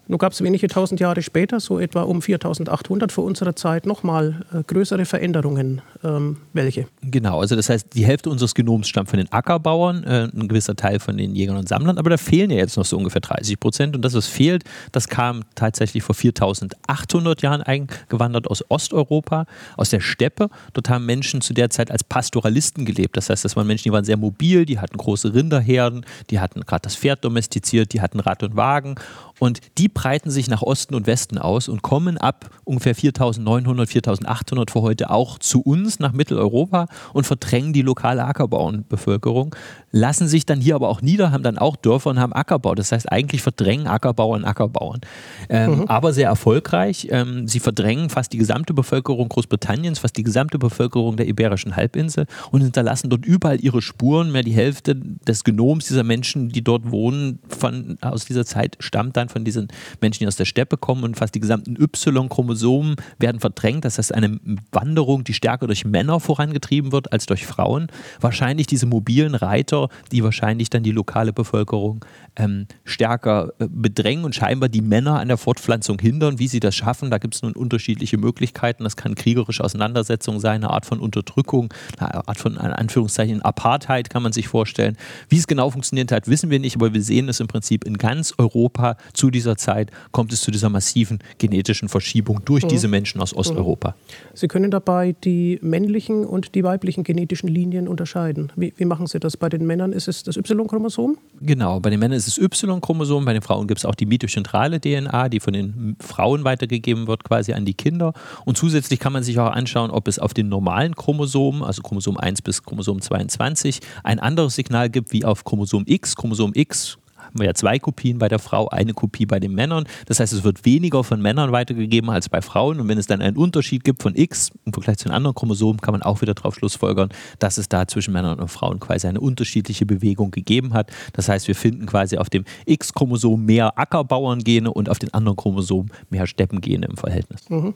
Nun 0.09 0.17
gab 0.17 0.33
es 0.33 0.41
wenige 0.41 0.67
tausend 0.67 0.99
Jahre 0.99 1.21
später, 1.21 1.59
so 1.59 1.77
etwa 1.77 2.01
um 2.01 2.23
4800 2.23 3.11
vor 3.11 3.23
unserer 3.25 3.55
Zeit, 3.55 3.85
nochmal 3.85 4.43
äh, 4.51 4.63
größere 4.63 5.05
Veränderungen. 5.05 5.83
Ähm, 6.03 6.37
welche? 6.51 6.87
Genau, 7.03 7.41
also 7.41 7.55
das 7.55 7.69
heißt, 7.69 7.93
die 7.93 8.07
Hälfte 8.07 8.31
unseres 8.31 8.55
Genoms 8.55 8.87
stammt 8.87 9.11
von 9.11 9.17
den 9.19 9.31
Ackerbauern, 9.31 10.03
äh, 10.05 10.27
ein 10.33 10.47
gewisser 10.47 10.75
Teil 10.75 10.99
von 10.99 11.15
den 11.15 11.35
Jägern 11.35 11.57
und 11.57 11.69
Sammlern, 11.69 11.99
aber 11.99 12.09
da 12.09 12.17
fehlen 12.17 12.49
ja 12.49 12.57
jetzt 12.57 12.75
noch 12.75 12.85
so 12.85 12.97
ungefähr 12.97 13.21
30 13.21 13.59
Prozent. 13.59 13.95
Und 13.95 14.01
das, 14.03 14.15
was 14.15 14.25
fehlt, 14.25 14.63
das 14.91 15.09
kam 15.09 15.43
tatsächlich 15.53 16.01
vor 16.01 16.15
4800 16.15 17.43
Jahren 17.43 17.61
eingewandert 17.61 18.47
aus 18.47 18.65
Osteuropa, 18.67 19.45
aus 19.77 19.91
der 19.91 19.99
Steppe. 19.99 20.49
Dort 20.73 20.89
haben 20.89 21.05
Menschen 21.05 21.41
zu 21.41 21.53
der 21.53 21.69
Zeit 21.69 21.91
als 21.91 22.03
Pastoralisten 22.03 22.83
gelebt. 22.83 23.15
Das 23.15 23.29
heißt, 23.29 23.45
das 23.45 23.55
waren 23.55 23.67
Menschen, 23.67 23.83
die 23.83 23.91
waren 23.91 24.05
sehr 24.05 24.17
mobil, 24.17 24.65
die 24.65 24.79
hatten 24.79 24.97
große 24.97 25.35
Rinderherden, 25.35 26.03
die 26.31 26.39
hatten 26.39 26.61
gerade 26.61 26.81
das 26.81 26.95
Pferd 26.95 27.23
domestiziert, 27.23 27.93
die 27.93 28.01
hatten 28.01 28.19
Rad 28.19 28.41
und 28.41 28.55
Wagen. 28.55 28.95
Und 29.39 29.59
die 29.77 29.87
breiten 29.87 30.29
sich 30.29 30.49
nach 30.49 30.61
Osten 30.61 30.95
und 30.95 31.07
Westen 31.07 31.37
aus 31.37 31.69
und 31.69 31.81
kommen 31.81 32.17
ab 32.17 32.49
ungefähr 32.65 32.93
4900, 32.93 33.89
4800 33.89 34.71
vor 34.71 34.81
heute 34.81 35.09
auch 35.09 35.39
zu 35.39 35.61
uns 35.61 35.99
nach 35.99 36.11
Mitteleuropa 36.11 36.87
und 37.13 37.25
verdrängen 37.25 37.73
die 37.73 37.81
lokale 37.81 38.25
Ackerbauernbevölkerung, 38.25 39.55
lassen 39.91 40.27
sich 40.27 40.45
dann 40.45 40.61
hier 40.61 40.75
aber 40.75 40.89
auch 40.89 41.01
nieder, 41.01 41.31
haben 41.31 41.43
dann 41.43 41.57
auch 41.57 41.75
Dörfer 41.75 42.09
und 42.11 42.19
haben 42.19 42.33
Ackerbau. 42.33 42.75
Das 42.75 42.91
heißt, 42.91 43.11
eigentlich 43.11 43.41
verdrängen 43.41 43.87
Ackerbauern 43.87 44.45
Ackerbauern. 44.45 45.01
Ähm, 45.49 45.79
mhm. 45.79 45.83
Aber 45.87 46.13
sehr 46.13 46.27
erfolgreich. 46.27 47.07
Ähm, 47.09 47.47
sie 47.47 47.59
verdrängen 47.59 48.09
fast 48.09 48.33
die 48.33 48.37
gesamte 48.37 48.73
Bevölkerung 48.73 49.29
Großbritanniens, 49.29 49.99
fast 49.99 50.17
die 50.17 50.23
gesamte 50.23 50.59
Bevölkerung 50.59 51.15
der 51.15 51.27
Iberischen 51.27 51.75
Halbinsel 51.75 52.25
und 52.51 52.61
hinterlassen 52.61 53.09
dort 53.09 53.25
überall 53.25 53.59
ihre 53.59 53.81
Spuren. 53.81 54.31
Mehr 54.31 54.43
die 54.43 54.51
Hälfte 54.51 54.95
des 54.95 55.43
Genoms 55.43 55.87
dieser 55.87 56.03
Menschen, 56.03 56.49
die 56.49 56.63
dort 56.63 56.91
wohnen, 56.91 57.39
von, 57.47 57.97
aus 58.01 58.25
dieser 58.25 58.45
Zeit 58.45 58.75
stammt 58.79 59.17
dann 59.17 59.28
von 59.29 59.43
diesen 59.43 59.67
Menschen, 60.01 60.19
die 60.19 60.27
aus 60.27 60.35
der 60.35 60.45
Steppe 60.45 60.77
kommen 60.77 61.03
und 61.03 61.17
fast 61.17 61.35
die 61.35 61.39
gesamten 61.39 61.75
Y-Chromosomen 61.81 62.95
werden 63.17 63.39
verdrängt. 63.39 63.85
Das 63.85 63.97
heißt, 63.97 64.13
eine 64.13 64.39
Wanderung, 64.71 65.23
die 65.23 65.33
stärker 65.33 65.67
durch 65.67 65.85
Männer 65.85 66.19
vorangetrieben 66.19 66.91
wird 66.91 67.11
als 67.11 67.25
durch 67.25 67.45
Frauen. 67.45 67.87
Wahrscheinlich 68.19 68.67
diese 68.67 68.85
mobilen 68.85 69.35
Reiter, 69.35 69.89
die 70.11 70.23
wahrscheinlich 70.23 70.69
dann 70.69 70.83
die 70.83 70.91
lokale 70.91 71.33
Bevölkerung 71.33 72.05
ähm, 72.35 72.67
stärker 72.83 73.53
äh, 73.59 73.67
bedrängen 73.69 74.25
und 74.25 74.35
scheinbar 74.35 74.69
die 74.69 74.81
Männer 74.81 75.19
an 75.19 75.27
der 75.27 75.37
Fortpflanzung 75.37 75.99
hindern. 75.99 76.39
Wie 76.39 76.47
sie 76.47 76.59
das 76.59 76.75
schaffen, 76.75 77.09
da 77.11 77.17
gibt 77.17 77.35
es 77.35 77.41
nun 77.41 77.53
unterschiedliche 77.53 78.17
Möglichkeiten. 78.17 78.83
Das 78.83 78.95
kann 78.95 79.15
kriegerische 79.15 79.63
Auseinandersetzung 79.63 80.39
sein, 80.39 80.63
eine 80.63 80.73
Art 80.73 80.85
von 80.85 80.99
Unterdrückung, 80.99 81.73
eine 81.97 82.27
Art 82.27 82.37
von, 82.37 82.53
in 82.53 82.59
Anführungszeichen, 82.59 83.41
Apartheid 83.41 84.09
kann 84.09 84.23
man 84.23 84.31
sich 84.31 84.47
vorstellen. 84.47 84.97
Wie 85.27 85.37
es 85.37 85.47
genau 85.47 85.69
funktioniert 85.69 86.11
hat, 86.11 86.27
wissen 86.27 86.49
wir 86.49 86.59
nicht, 86.59 86.75
aber 86.75 86.93
wir 86.93 87.01
sehen 87.01 87.29
es 87.29 87.39
im 87.39 87.47
Prinzip 87.47 87.83
in 87.85 87.97
ganz 87.97 88.33
Europa 88.37 88.97
zu 89.19 89.29
dieser 89.29 89.57
Zeit 89.57 89.91
kommt 90.11 90.31
es 90.31 90.41
zu 90.41 90.49
dieser 90.49 90.69
massiven 90.69 91.19
genetischen 91.37 91.89
Verschiebung 91.89 92.39
durch 92.45 92.63
mhm. 92.63 92.69
diese 92.69 92.87
Menschen 92.87 93.19
aus 93.19 93.35
Osteuropa. 93.35 93.95
Sie 94.33 94.47
können 94.47 94.71
dabei 94.71 95.13
die 95.23 95.59
männlichen 95.61 96.25
und 96.25 96.55
die 96.55 96.63
weiblichen 96.63 97.03
genetischen 97.03 97.49
Linien 97.49 97.89
unterscheiden. 97.89 98.51
Wie, 98.55 98.73
wie 98.77 98.85
machen 98.85 99.07
Sie 99.07 99.19
das? 99.19 99.35
Bei 99.35 99.49
den 99.49 99.67
Männern 99.67 99.91
ist 99.91 100.07
es 100.07 100.23
das 100.23 100.37
Y-Chromosom? 100.37 101.17
Genau, 101.41 101.81
bei 101.81 101.89
den 101.89 101.99
Männern 101.99 102.17
ist 102.17 102.27
es 102.27 102.37
Y-Chromosom, 102.37 103.25
bei 103.25 103.33
den 103.33 103.41
Frauen 103.41 103.67
gibt 103.67 103.79
es 103.79 103.85
auch 103.85 103.95
die 103.95 104.05
mitochondrale 104.05 104.79
DNA, 104.79 105.27
die 105.27 105.41
von 105.41 105.51
den 105.51 105.97
Frauen 105.99 106.45
weitergegeben 106.45 107.07
wird, 107.07 107.25
quasi 107.25 107.51
an 107.51 107.65
die 107.65 107.73
Kinder. 107.73 108.13
Und 108.45 108.57
zusätzlich 108.57 108.99
kann 108.99 109.11
man 109.11 109.23
sich 109.23 109.37
auch 109.39 109.51
anschauen, 109.51 109.91
ob 109.91 110.07
es 110.07 110.17
auf 110.17 110.33
den 110.33 110.47
normalen 110.47 110.95
Chromosomen, 110.95 111.61
also 111.63 111.81
Chromosom 111.81 112.17
1 112.17 112.41
bis 112.41 112.63
Chromosom 112.63 113.01
22, 113.01 113.81
ein 114.03 114.19
anderes 114.19 114.55
Signal 114.55 114.89
gibt 114.89 115.11
wie 115.11 115.25
auf 115.25 115.43
Chromosom 115.43 115.83
X. 115.87 116.15
Chromosom 116.15 116.53
X 116.55 116.98
haben 117.29 117.39
wir 117.39 117.45
ja 117.45 117.53
zwei 117.53 117.79
Kopien 117.79 118.17
bei 118.17 118.27
der 118.27 118.39
Frau, 118.39 118.67
eine 118.69 118.93
Kopie 118.93 119.25
bei 119.25 119.39
den 119.39 119.53
Männern. 119.53 119.85
Das 120.07 120.19
heißt, 120.19 120.33
es 120.33 120.43
wird 120.43 120.65
weniger 120.65 121.03
von 121.03 121.21
Männern 121.21 121.51
weitergegeben 121.51 122.09
als 122.09 122.27
bei 122.27 122.41
Frauen. 122.41 122.79
Und 122.79 122.87
wenn 122.87 122.97
es 122.97 123.07
dann 123.07 123.21
einen 123.21 123.37
Unterschied 123.37 123.83
gibt 123.83 124.01
von 124.01 124.15
X 124.15 124.51
im 124.65 124.73
Vergleich 124.73 124.97
zu 124.97 125.05
den 125.07 125.13
anderen 125.13 125.35
Chromosomen, 125.35 125.79
kann 125.79 125.93
man 125.93 126.01
auch 126.01 126.21
wieder 126.21 126.33
darauf 126.33 126.55
schlussfolgern, 126.55 127.09
dass 127.37 127.57
es 127.57 127.69
da 127.69 127.87
zwischen 127.87 128.13
Männern 128.13 128.39
und 128.39 128.49
Frauen 128.49 128.79
quasi 128.79 129.07
eine 129.07 129.19
unterschiedliche 129.19 129.85
Bewegung 129.85 130.31
gegeben 130.31 130.73
hat. 130.73 130.91
Das 131.13 131.29
heißt, 131.29 131.47
wir 131.47 131.55
finden 131.55 131.85
quasi 131.85 132.17
auf 132.17 132.29
dem 132.29 132.45
X-Chromosom 132.65 133.45
mehr 133.45 133.77
Ackerbauerngene 133.77 134.71
und 134.71 134.89
auf 134.89 134.99
den 134.99 135.13
anderen 135.13 135.37
Chromosomen 135.37 135.91
mehr 136.09 136.25
Steppengene 136.25 136.87
im 136.87 136.97
Verhältnis. 136.97 137.49
Mhm. 137.49 137.75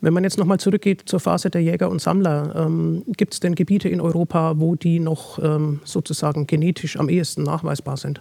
Wenn 0.00 0.12
man 0.12 0.24
jetzt 0.24 0.38
nochmal 0.38 0.60
zurückgeht 0.60 1.02
zur 1.06 1.20
Phase 1.20 1.48
der 1.48 1.62
Jäger 1.62 1.88
und 1.88 2.00
Sammler, 2.00 2.54
ähm, 2.54 3.02
gibt 3.16 3.32
es 3.32 3.40
denn 3.40 3.54
Gebiete 3.54 3.88
in 3.88 4.00
Europa, 4.00 4.54
wo 4.58 4.74
die 4.74 5.00
noch 5.00 5.38
ähm, 5.42 5.80
sozusagen 5.84 6.46
genetisch 6.46 6.98
am 6.98 7.08
ehesten 7.08 7.44
nachweisbar 7.44 7.96
sind? 7.96 8.20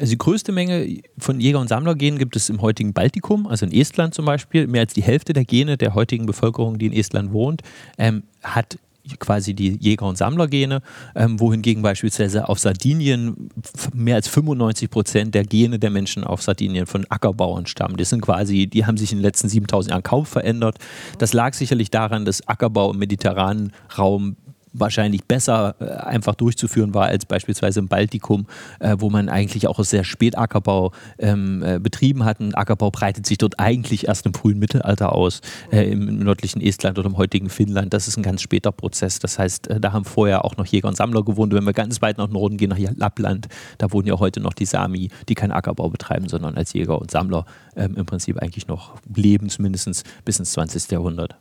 Also 0.00 0.12
die 0.12 0.18
größte 0.18 0.50
Menge 0.50 0.98
von 1.18 1.38
Jäger- 1.38 1.60
und 1.60 1.68
Sammlergenen 1.68 2.18
gibt 2.18 2.36
es 2.36 2.48
im 2.48 2.62
heutigen 2.62 2.94
Baltikum, 2.94 3.46
also 3.46 3.66
in 3.66 3.72
Estland 3.72 4.14
zum 4.14 4.24
Beispiel. 4.24 4.66
Mehr 4.66 4.80
als 4.80 4.94
die 4.94 5.02
Hälfte 5.02 5.34
der 5.34 5.44
Gene 5.44 5.76
der 5.76 5.94
heutigen 5.94 6.24
Bevölkerung, 6.24 6.78
die 6.78 6.86
in 6.86 6.92
Estland 6.94 7.32
wohnt, 7.32 7.62
ähm, 7.98 8.22
hat 8.42 8.78
quasi 9.18 9.54
die 9.54 9.76
Jäger- 9.76 10.06
und 10.06 10.16
Sammlergene, 10.16 10.82
ähm, 11.14 11.40
wohingegen 11.40 11.82
beispielsweise 11.82 12.48
auf 12.48 12.58
Sardinien 12.58 13.50
mehr 13.94 14.16
als 14.16 14.28
95 14.28 14.90
Prozent 14.90 15.34
der 15.34 15.44
Gene 15.44 15.78
der 15.78 15.90
Menschen 15.90 16.24
auf 16.24 16.42
Sardinien 16.42 16.86
von 16.86 17.06
Ackerbauern 17.08 17.66
stammen. 17.66 17.96
Das 17.96 18.10
sind 18.10 18.20
quasi, 18.20 18.66
die 18.66 18.86
haben 18.86 18.96
sich 18.96 19.12
in 19.12 19.18
den 19.18 19.22
letzten 19.22 19.48
7000 19.48 19.90
Jahren 19.90 20.02
kaum 20.02 20.26
verändert. 20.26 20.78
Das 21.18 21.32
lag 21.32 21.54
sicherlich 21.54 21.90
daran, 21.90 22.24
dass 22.24 22.46
Ackerbau 22.46 22.92
im 22.92 22.98
mediterranen 22.98 23.72
Raum 23.96 24.36
wahrscheinlich 24.72 25.24
besser 25.24 25.74
äh, 25.80 25.84
einfach 25.84 26.34
durchzuführen 26.34 26.94
war 26.94 27.06
als 27.06 27.26
beispielsweise 27.26 27.80
im 27.80 27.88
Baltikum, 27.88 28.46
äh, 28.78 28.96
wo 28.98 29.10
man 29.10 29.28
eigentlich 29.28 29.66
auch 29.66 29.82
sehr 29.84 30.04
spät 30.04 30.36
Ackerbau 30.38 30.92
ähm, 31.18 31.62
äh, 31.62 31.78
betrieben 31.78 32.24
hat. 32.24 32.40
Und 32.40 32.56
Ackerbau 32.56 32.90
breitet 32.90 33.26
sich 33.26 33.38
dort 33.38 33.58
eigentlich 33.58 34.08
erst 34.08 34.26
im 34.26 34.34
frühen 34.34 34.58
Mittelalter 34.58 35.12
aus, 35.12 35.40
im 35.70 36.18
nördlichen 36.18 36.60
Estland 36.60 36.98
oder 36.98 37.08
im 37.08 37.16
heutigen 37.16 37.48
Finnland. 37.48 37.92
Das 37.92 38.08
ist 38.08 38.16
ein 38.16 38.22
ganz 38.22 38.42
später 38.42 38.72
Prozess. 38.72 39.18
Das 39.18 39.38
heißt, 39.38 39.68
da 39.80 39.92
haben 39.92 40.04
vorher 40.04 40.44
auch 40.44 40.56
noch 40.56 40.66
Jäger 40.66 40.88
und 40.88 40.96
Sammler 40.96 41.24
gewohnt. 41.24 41.52
Wenn 41.52 41.64
wir 41.64 41.72
ganz 41.72 42.02
weit 42.02 42.18
nach 42.18 42.28
Norden 42.28 42.56
gehen, 42.56 42.70
nach 42.70 42.78
Lappland, 42.78 43.48
da 43.78 43.92
wohnen 43.92 44.06
ja 44.06 44.18
heute 44.18 44.40
noch 44.40 44.54
die 44.54 44.66
Sami, 44.66 45.10
die 45.28 45.34
keinen 45.34 45.52
Ackerbau 45.52 45.88
betreiben, 45.88 46.28
sondern 46.28 46.56
als 46.56 46.72
Jäger 46.72 47.00
und 47.00 47.10
Sammler 47.10 47.44
ähm, 47.76 47.94
im 47.96 48.06
Prinzip 48.06 48.38
eigentlich 48.38 48.68
noch 48.68 48.94
leben, 49.14 49.48
zumindest 49.48 50.04
bis 50.24 50.38
ins 50.38 50.52
20. 50.52 50.90
Jahrhundert 50.90 51.36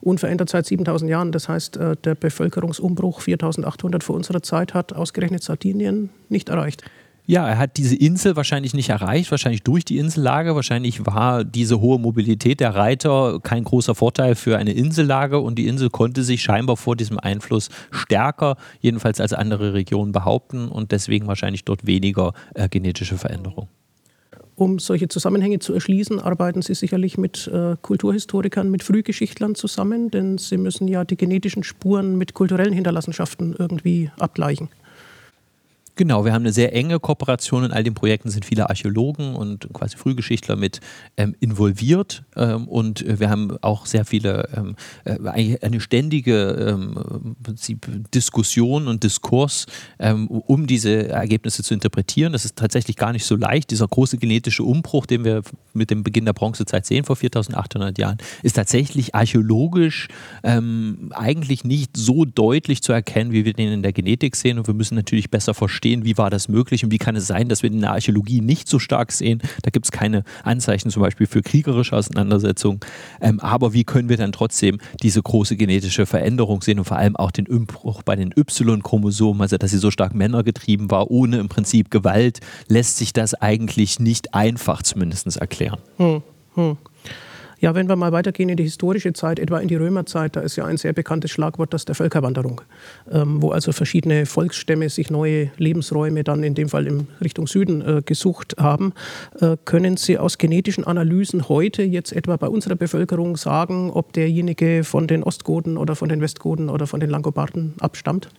unverändert 0.00 0.50
seit 0.50 0.66
7000 0.66 1.10
Jahren. 1.10 1.32
Das 1.32 1.48
heißt, 1.48 1.76
äh, 1.76 1.96
der 1.96 2.14
Bevölkerungsumbruch 2.14 3.20
4800 3.20 4.02
vor 4.02 4.16
unserer 4.16 4.42
Zeit 4.42 4.74
hat 4.74 4.92
ausgerechnet 4.92 5.42
Sardinien 5.42 6.10
nicht 6.28 6.48
erreicht. 6.48 6.82
Ja, 7.26 7.48
er 7.48 7.58
hat 7.58 7.76
diese 7.76 7.94
Insel 7.94 8.34
wahrscheinlich 8.34 8.74
nicht 8.74 8.88
erreicht, 8.88 9.30
wahrscheinlich 9.30 9.62
durch 9.62 9.84
die 9.84 9.98
Insellage. 9.98 10.56
Wahrscheinlich 10.56 11.06
war 11.06 11.44
diese 11.44 11.80
hohe 11.80 12.00
Mobilität 12.00 12.58
der 12.58 12.74
Reiter 12.74 13.38
kein 13.40 13.62
großer 13.62 13.94
Vorteil 13.94 14.34
für 14.34 14.58
eine 14.58 14.72
Insellage 14.72 15.38
und 15.38 15.56
die 15.56 15.68
Insel 15.68 15.90
konnte 15.90 16.24
sich 16.24 16.42
scheinbar 16.42 16.76
vor 16.76 16.96
diesem 16.96 17.20
Einfluss 17.20 17.68
stärker, 17.92 18.56
jedenfalls 18.80 19.20
als 19.20 19.32
andere 19.32 19.74
Regionen, 19.74 20.10
behaupten 20.10 20.68
und 20.68 20.90
deswegen 20.90 21.28
wahrscheinlich 21.28 21.64
dort 21.64 21.86
weniger 21.86 22.32
äh, 22.54 22.68
genetische 22.68 23.16
Veränderung. 23.16 23.68
Um 24.56 24.78
solche 24.78 25.08
Zusammenhänge 25.08 25.58
zu 25.58 25.72
erschließen, 25.72 26.20
arbeiten 26.20 26.62
Sie 26.62 26.74
sicherlich 26.74 27.16
mit 27.16 27.46
äh, 27.48 27.76
Kulturhistorikern, 27.80 28.70
mit 28.70 28.82
Frühgeschichtlern 28.82 29.54
zusammen, 29.54 30.10
denn 30.10 30.38
Sie 30.38 30.58
müssen 30.58 30.86
ja 30.88 31.04
die 31.04 31.16
genetischen 31.16 31.62
Spuren 31.62 32.16
mit 32.16 32.34
kulturellen 32.34 32.72
Hinterlassenschaften 32.72 33.54
irgendwie 33.58 34.10
abgleichen. 34.18 34.68
Genau, 36.00 36.24
wir 36.24 36.32
haben 36.32 36.44
eine 36.44 36.52
sehr 36.54 36.74
enge 36.74 36.98
Kooperation. 36.98 37.62
In 37.62 37.72
all 37.72 37.84
den 37.84 37.92
Projekten 37.92 38.30
sind 38.30 38.46
viele 38.46 38.70
Archäologen 38.70 39.34
und 39.34 39.68
quasi 39.74 39.98
Frühgeschichtler 39.98 40.56
mit 40.56 40.80
ähm, 41.18 41.36
involviert. 41.40 42.22
Ähm, 42.36 42.66
und 42.68 43.04
wir 43.06 43.28
haben 43.28 43.58
auch 43.60 43.84
sehr 43.84 44.06
viele, 44.06 44.48
ähm, 44.56 44.76
äh, 45.04 45.58
eine 45.60 45.78
ständige 45.82 46.52
ähm, 46.52 47.36
Prinzip 47.42 47.86
Diskussion 48.14 48.88
und 48.88 49.04
Diskurs, 49.04 49.66
ähm, 49.98 50.26
um 50.28 50.66
diese 50.66 51.08
Ergebnisse 51.08 51.62
zu 51.62 51.74
interpretieren. 51.74 52.32
Das 52.32 52.46
ist 52.46 52.56
tatsächlich 52.56 52.96
gar 52.96 53.12
nicht 53.12 53.26
so 53.26 53.36
leicht. 53.36 53.70
Dieser 53.70 53.86
große 53.86 54.16
genetische 54.16 54.64
Umbruch, 54.64 55.04
den 55.04 55.26
wir 55.26 55.42
mit 55.74 55.90
dem 55.90 56.02
Beginn 56.02 56.24
der 56.24 56.32
Bronzezeit 56.32 56.86
sehen, 56.86 57.04
vor 57.04 57.16
4800 57.16 57.98
Jahren, 57.98 58.16
ist 58.42 58.56
tatsächlich 58.56 59.14
archäologisch 59.14 60.08
ähm, 60.44 61.12
eigentlich 61.14 61.62
nicht 61.64 61.94
so 61.94 62.24
deutlich 62.24 62.82
zu 62.82 62.94
erkennen, 62.94 63.32
wie 63.32 63.44
wir 63.44 63.52
den 63.52 63.70
in 63.70 63.82
der 63.82 63.92
Genetik 63.92 64.34
sehen. 64.34 64.58
Und 64.58 64.66
wir 64.66 64.72
müssen 64.72 64.94
natürlich 64.94 65.30
besser 65.30 65.52
verstehen, 65.52 65.89
verstehen, 65.90 66.04
wie 66.04 66.16
war 66.16 66.30
das 66.30 66.48
möglich 66.48 66.84
und 66.84 66.92
wie 66.92 66.98
kann 66.98 67.16
es 67.16 67.26
sein, 67.26 67.48
dass 67.48 67.62
wir 67.62 67.70
in 67.70 67.80
der 67.80 67.92
Archäologie 67.92 68.40
nicht 68.40 68.68
so 68.68 68.78
stark 68.78 69.12
sehen. 69.12 69.42
Da 69.62 69.70
gibt 69.70 69.86
es 69.86 69.92
keine 69.92 70.24
Anzeichen 70.44 70.90
zum 70.90 71.02
Beispiel 71.02 71.26
für 71.26 71.42
kriegerische 71.42 71.96
Auseinandersetzungen. 71.96 72.80
Ähm, 73.20 73.40
aber 73.40 73.72
wie 73.72 73.84
können 73.84 74.08
wir 74.08 74.16
dann 74.16 74.32
trotzdem 74.32 74.78
diese 75.02 75.22
große 75.22 75.56
genetische 75.56 76.06
Veränderung 76.06 76.62
sehen 76.62 76.78
und 76.78 76.84
vor 76.84 76.96
allem 76.96 77.16
auch 77.16 77.30
den 77.30 77.46
Umbruch 77.46 78.02
bei 78.02 78.16
den 78.16 78.32
Y-Chromosomen, 78.36 79.42
also 79.42 79.56
dass 79.56 79.70
sie 79.70 79.78
so 79.78 79.90
stark 79.90 80.14
männergetrieben 80.14 80.90
war, 80.90 81.10
ohne 81.10 81.38
im 81.38 81.48
Prinzip 81.48 81.90
Gewalt, 81.90 82.40
lässt 82.68 82.98
sich 82.98 83.12
das 83.12 83.34
eigentlich 83.34 83.98
nicht 83.98 84.34
einfach 84.34 84.82
zumindest 84.82 85.36
erklären. 85.36 85.78
Hm, 85.96 86.22
hm. 86.54 86.76
Ja, 87.60 87.74
wenn 87.74 87.90
wir 87.90 87.96
mal 87.96 88.10
weitergehen 88.10 88.48
in 88.48 88.56
die 88.56 88.62
historische 88.62 89.12
Zeit, 89.12 89.38
etwa 89.38 89.58
in 89.58 89.68
die 89.68 89.76
Römerzeit, 89.76 90.34
da 90.34 90.40
ist 90.40 90.56
ja 90.56 90.64
ein 90.64 90.78
sehr 90.78 90.94
bekanntes 90.94 91.30
Schlagwort 91.30 91.74
das 91.74 91.84
der 91.84 91.94
Völkerwanderung, 91.94 92.62
ähm, 93.12 93.42
wo 93.42 93.50
also 93.50 93.72
verschiedene 93.72 94.24
Volksstämme 94.24 94.88
sich 94.88 95.10
neue 95.10 95.50
Lebensräume 95.58 96.24
dann 96.24 96.42
in 96.42 96.54
dem 96.54 96.70
Fall 96.70 96.86
in 96.86 97.08
Richtung 97.22 97.46
Süden 97.46 97.82
äh, 97.82 98.02
gesucht 98.02 98.56
haben. 98.58 98.94
Äh, 99.38 99.58
können 99.66 99.98
Sie 99.98 100.16
aus 100.16 100.38
genetischen 100.38 100.84
Analysen 100.84 101.50
heute 101.50 101.82
jetzt 101.82 102.12
etwa 102.14 102.36
bei 102.38 102.48
unserer 102.48 102.76
Bevölkerung 102.76 103.36
sagen, 103.36 103.90
ob 103.90 104.14
derjenige 104.14 104.82
von 104.82 105.06
den 105.06 105.22
Ostgoten 105.22 105.76
oder 105.76 105.96
von 105.96 106.08
den 106.08 106.22
Westgoten 106.22 106.70
oder 106.70 106.86
von 106.86 107.00
den 107.00 107.10
Langobarden 107.10 107.74
abstammt? 107.78 108.30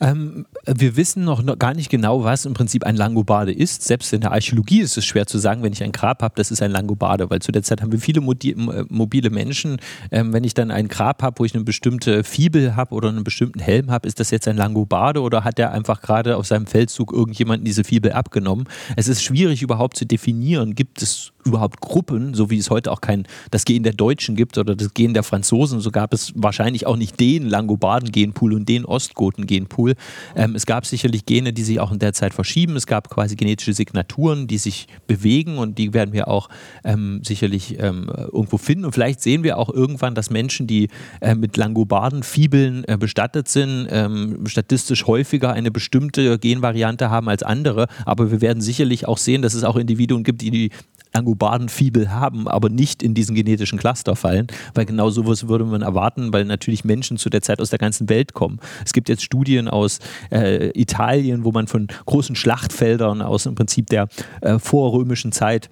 Ähm, 0.00 0.46
wir 0.64 0.96
wissen 0.96 1.24
noch, 1.24 1.42
noch, 1.42 1.58
gar 1.58 1.74
nicht 1.74 1.90
genau, 1.90 2.22
was 2.22 2.44
im 2.44 2.54
Prinzip 2.54 2.84
ein 2.84 2.96
Langobarde 2.96 3.52
ist. 3.52 3.82
Selbst 3.82 4.12
in 4.12 4.20
der 4.20 4.32
Archäologie 4.32 4.80
ist 4.80 4.96
es 4.96 5.04
schwer 5.04 5.26
zu 5.26 5.38
sagen, 5.38 5.62
wenn 5.62 5.72
ich 5.72 5.82
ein 5.82 5.92
Grab 5.92 6.22
habe, 6.22 6.34
das 6.36 6.50
ist 6.50 6.62
ein 6.62 6.70
Langobarde, 6.70 7.30
weil 7.30 7.40
zu 7.40 7.52
der 7.52 7.62
Zeit 7.62 7.82
haben 7.82 7.90
wir 7.90 7.98
viele 7.98 8.20
äh, 8.20 8.84
mobile 8.88 9.30
Menschen. 9.30 9.78
Ähm, 10.10 10.32
wenn 10.32 10.44
ich 10.44 10.54
dann 10.54 10.70
ein 10.70 10.88
Grab 10.88 11.22
habe, 11.22 11.40
wo 11.40 11.44
ich 11.44 11.54
eine 11.54 11.64
bestimmte 11.64 12.22
Fibel 12.22 12.76
habe 12.76 12.94
oder 12.94 13.08
einen 13.08 13.24
bestimmten 13.24 13.60
Helm 13.60 13.90
habe, 13.90 14.06
ist 14.06 14.20
das 14.20 14.30
jetzt 14.30 14.46
ein 14.46 14.56
Langobarde 14.56 15.20
oder 15.20 15.44
hat 15.44 15.58
der 15.58 15.72
einfach 15.72 16.00
gerade 16.00 16.36
auf 16.36 16.46
seinem 16.46 16.66
Feldzug 16.66 17.12
irgendjemanden 17.12 17.64
diese 17.64 17.82
Fibel 17.84 18.12
abgenommen? 18.12 18.66
Es 18.96 19.08
ist 19.08 19.22
schwierig 19.22 19.62
überhaupt 19.62 19.96
zu 19.96 20.06
definieren. 20.06 20.74
Gibt 20.74 21.02
es 21.02 21.32
überhaupt 21.48 21.80
Gruppen, 21.80 22.34
so 22.34 22.50
wie 22.50 22.58
es 22.58 22.70
heute 22.70 22.92
auch 22.92 23.00
kein 23.00 23.26
das 23.50 23.64
Gehen 23.64 23.82
der 23.82 23.92
Deutschen 23.92 24.36
gibt 24.36 24.56
oder 24.58 24.76
das 24.76 24.94
Gehen 24.94 25.14
der 25.14 25.22
Franzosen, 25.24 25.80
so 25.80 25.90
gab 25.90 26.12
es 26.12 26.32
wahrscheinlich 26.36 26.86
auch 26.86 26.96
nicht 26.96 27.18
den 27.18 27.48
Langobarden-Genpool 27.48 28.54
und 28.54 28.68
den 28.68 28.84
Ostgoten-Genpool. 28.84 29.87
Ähm, 30.36 30.54
es 30.54 30.66
gab 30.66 30.86
sicherlich 30.86 31.26
Gene, 31.26 31.52
die 31.52 31.62
sich 31.62 31.80
auch 31.80 31.92
in 31.92 31.98
der 31.98 32.12
Zeit 32.12 32.34
verschieben. 32.34 32.76
Es 32.76 32.86
gab 32.86 33.10
quasi 33.10 33.36
genetische 33.36 33.72
Signaturen, 33.72 34.46
die 34.46 34.58
sich 34.58 34.86
bewegen 35.06 35.58
und 35.58 35.78
die 35.78 35.94
werden 35.94 36.12
wir 36.12 36.28
auch 36.28 36.48
ähm, 36.84 37.20
sicherlich 37.24 37.78
ähm, 37.78 38.10
irgendwo 38.32 38.58
finden. 38.58 38.84
Und 38.84 38.92
vielleicht 38.92 39.20
sehen 39.20 39.42
wir 39.42 39.58
auch 39.58 39.70
irgendwann, 39.70 40.14
dass 40.14 40.30
Menschen, 40.30 40.66
die 40.66 40.88
äh, 41.20 41.34
mit 41.34 41.56
Langobarden-Fibeln 41.56 42.84
äh, 42.84 42.96
bestattet 42.98 43.48
sind, 43.48 43.88
ähm, 43.90 44.46
statistisch 44.46 45.06
häufiger 45.06 45.52
eine 45.52 45.70
bestimmte 45.70 46.38
Genvariante 46.38 47.10
haben 47.10 47.28
als 47.28 47.42
andere. 47.42 47.88
Aber 48.04 48.30
wir 48.30 48.40
werden 48.40 48.60
sicherlich 48.60 49.06
auch 49.06 49.18
sehen, 49.18 49.42
dass 49.42 49.54
es 49.54 49.64
auch 49.64 49.76
Individuen 49.76 50.24
gibt, 50.24 50.42
die 50.42 50.50
die 50.50 50.70
Langobarden-Fibel 51.14 52.10
haben, 52.10 52.48
aber 52.48 52.68
nicht 52.68 53.02
in 53.02 53.14
diesen 53.14 53.34
genetischen 53.34 53.78
Cluster 53.78 54.16
fallen, 54.16 54.46
weil 54.74 54.84
genau 54.84 55.10
sowas 55.10 55.48
würde 55.48 55.64
man 55.64 55.82
erwarten, 55.82 56.32
weil 56.32 56.44
natürlich 56.44 56.84
Menschen 56.84 57.16
zu 57.16 57.30
der 57.30 57.42
Zeit 57.42 57.60
aus 57.60 57.70
der 57.70 57.78
ganzen 57.78 58.08
Welt 58.08 58.34
kommen. 58.34 58.60
Es 58.84 58.92
gibt 58.92 59.08
jetzt 59.08 59.22
Studien 59.22 59.68
aus 59.68 59.98
äh, 60.30 60.70
Italien, 60.78 61.44
wo 61.44 61.52
man 61.52 61.66
von 61.66 61.88
großen 62.06 62.36
Schlachtfeldern 62.36 63.22
aus 63.22 63.46
im 63.46 63.54
Prinzip 63.54 63.86
der 63.88 64.08
äh, 64.40 64.58
vorrömischen 64.58 65.32
Zeit 65.32 65.70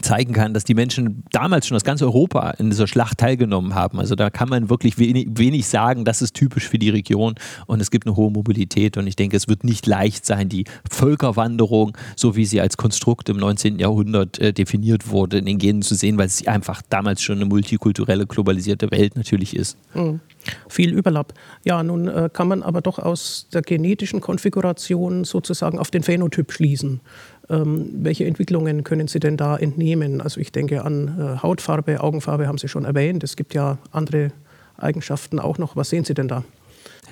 zeigen 0.00 0.32
kann, 0.32 0.54
dass 0.54 0.64
die 0.64 0.74
Menschen 0.74 1.24
damals 1.32 1.66
schon 1.66 1.76
aus 1.76 1.84
ganz 1.84 2.00
Europa 2.02 2.50
in 2.52 2.70
dieser 2.70 2.86
Schlacht 2.86 3.18
teilgenommen 3.18 3.74
haben. 3.74 3.98
Also 3.98 4.14
da 4.14 4.30
kann 4.30 4.48
man 4.48 4.70
wirklich 4.70 4.98
wenig, 4.98 5.28
wenig, 5.32 5.66
sagen, 5.66 6.04
das 6.04 6.22
ist 6.22 6.34
typisch 6.34 6.68
für 6.68 6.78
die 6.78 6.90
Region 6.90 7.34
und 7.66 7.80
es 7.80 7.90
gibt 7.90 8.06
eine 8.06 8.16
hohe 8.16 8.30
Mobilität 8.30 8.96
und 8.96 9.06
ich 9.06 9.16
denke, 9.16 9.36
es 9.36 9.48
wird 9.48 9.64
nicht 9.64 9.86
leicht 9.86 10.24
sein, 10.24 10.48
die 10.48 10.64
Völkerwanderung, 10.90 11.96
so 12.16 12.36
wie 12.36 12.44
sie 12.44 12.60
als 12.60 12.76
Konstrukt 12.76 13.28
im 13.28 13.36
19. 13.36 13.78
Jahrhundert 13.78 14.38
äh, 14.38 14.52
definiert 14.52 15.08
wurde, 15.08 15.38
in 15.38 15.46
den 15.46 15.58
Genen 15.58 15.82
zu 15.82 15.94
sehen, 15.94 16.18
weil 16.18 16.26
es 16.26 16.46
einfach 16.46 16.82
damals 16.88 17.22
schon 17.22 17.36
eine 17.36 17.46
multikulturelle, 17.46 18.26
globalisierte 18.26 18.90
Welt 18.90 19.16
natürlich 19.16 19.54
ist. 19.54 19.76
Mhm. 19.94 20.20
Viel 20.68 20.92
Überlapp. 20.94 21.34
Ja, 21.64 21.82
nun 21.82 22.08
äh, 22.08 22.30
kann 22.32 22.48
man 22.48 22.62
aber 22.62 22.80
doch 22.80 22.98
aus 22.98 23.48
der 23.52 23.62
genetischen 23.62 24.20
Konfiguration 24.20 25.24
sozusagen 25.24 25.78
auf 25.78 25.90
den 25.90 26.02
Phänotyp 26.02 26.52
schließen. 26.52 27.00
Ähm, 27.50 27.90
welche 27.92 28.26
Entwicklungen 28.26 28.84
können 28.84 29.08
Sie 29.08 29.18
denn 29.18 29.36
da 29.36 29.56
entnehmen? 29.56 30.20
Also 30.20 30.40
ich 30.40 30.52
denke 30.52 30.84
an 30.84 31.18
äh, 31.18 31.42
Hautfarbe, 31.42 32.00
Augenfarbe 32.00 32.46
haben 32.46 32.58
Sie 32.58 32.68
schon 32.68 32.84
erwähnt. 32.84 33.24
Es 33.24 33.34
gibt 33.34 33.54
ja 33.54 33.78
andere 33.90 34.30
Eigenschaften 34.78 35.40
auch 35.40 35.58
noch. 35.58 35.74
Was 35.74 35.90
sehen 35.90 36.04
Sie 36.04 36.14
denn 36.14 36.28
da? 36.28 36.44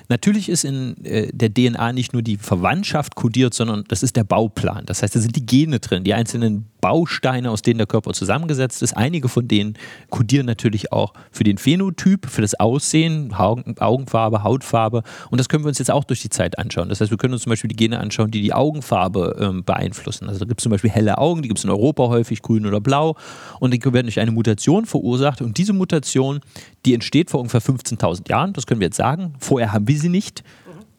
Natürlich 0.09 0.49
ist 0.49 0.65
in 0.65 1.03
äh, 1.05 1.29
der 1.31 1.53
DNA 1.53 1.93
nicht 1.93 2.13
nur 2.13 2.23
die 2.23 2.37
Verwandtschaft 2.37 3.15
kodiert, 3.15 3.53
sondern 3.53 3.83
das 3.87 4.01
ist 4.01 4.15
der 4.15 4.23
Bauplan. 4.23 4.85
Das 4.87 5.03
heißt, 5.03 5.15
da 5.15 5.19
sind 5.19 5.35
die 5.35 5.45
Gene 5.45 5.79
drin, 5.79 6.03
die 6.03 6.15
einzelnen 6.15 6.65
Bausteine, 6.81 7.51
aus 7.51 7.61
denen 7.61 7.77
der 7.77 7.87
Körper 7.87 8.13
zusammengesetzt 8.13 8.81
ist. 8.81 8.95
Einige 8.95 9.29
von 9.29 9.47
denen 9.47 9.75
kodieren 10.09 10.45
natürlich 10.45 10.91
auch 10.91 11.13
für 11.31 11.43
den 11.43 11.57
Phänotyp, 11.57 12.25
für 12.27 12.41
das 12.41 12.59
Aussehen, 12.59 13.33
Augenfarbe, 13.33 14.43
Hautfarbe. 14.43 15.03
Und 15.29 15.39
das 15.39 15.49
können 15.49 15.63
wir 15.63 15.69
uns 15.69 15.79
jetzt 15.79 15.91
auch 15.91 16.03
durch 16.03 16.21
die 16.21 16.29
Zeit 16.29 16.57
anschauen. 16.57 16.89
Das 16.89 17.01
heißt, 17.01 17.11
wir 17.11 17.17
können 17.17 17.33
uns 17.33 17.43
zum 17.43 17.51
Beispiel 17.51 17.67
die 17.67 17.75
Gene 17.75 17.99
anschauen, 17.99 18.31
die 18.31 18.41
die 18.41 18.53
Augenfarbe 18.53 19.37
ähm, 19.39 19.63
beeinflussen. 19.63 20.27
Also 20.27 20.39
da 20.39 20.45
gibt 20.45 20.61
es 20.61 20.63
zum 20.63 20.71
Beispiel 20.71 20.89
helle 20.89 21.17
Augen, 21.17 21.41
die 21.41 21.49
gibt 21.49 21.59
es 21.59 21.65
in 21.65 21.69
Europa 21.69 22.07
häufig, 22.07 22.41
grün 22.41 22.65
oder 22.65 22.81
blau. 22.81 23.15
Und 23.59 23.73
die 23.73 23.83
werden 23.83 24.07
durch 24.07 24.19
eine 24.19 24.31
Mutation 24.31 24.85
verursacht. 24.85 25.41
Und 25.41 25.57
diese 25.57 25.73
Mutation, 25.73 26.39
die 26.85 26.93
entsteht 26.93 27.29
vor 27.29 27.41
ungefähr 27.41 27.61
15.000 27.61 28.29
Jahren. 28.29 28.53
Das 28.53 28.65
können 28.65 28.79
wir 28.79 28.87
jetzt 28.87 28.97
sagen. 28.97 29.33
Vorher 29.39 29.73
haben 29.73 29.87
wir 29.87 29.98
sie 29.99 30.09
nicht. 30.09 30.43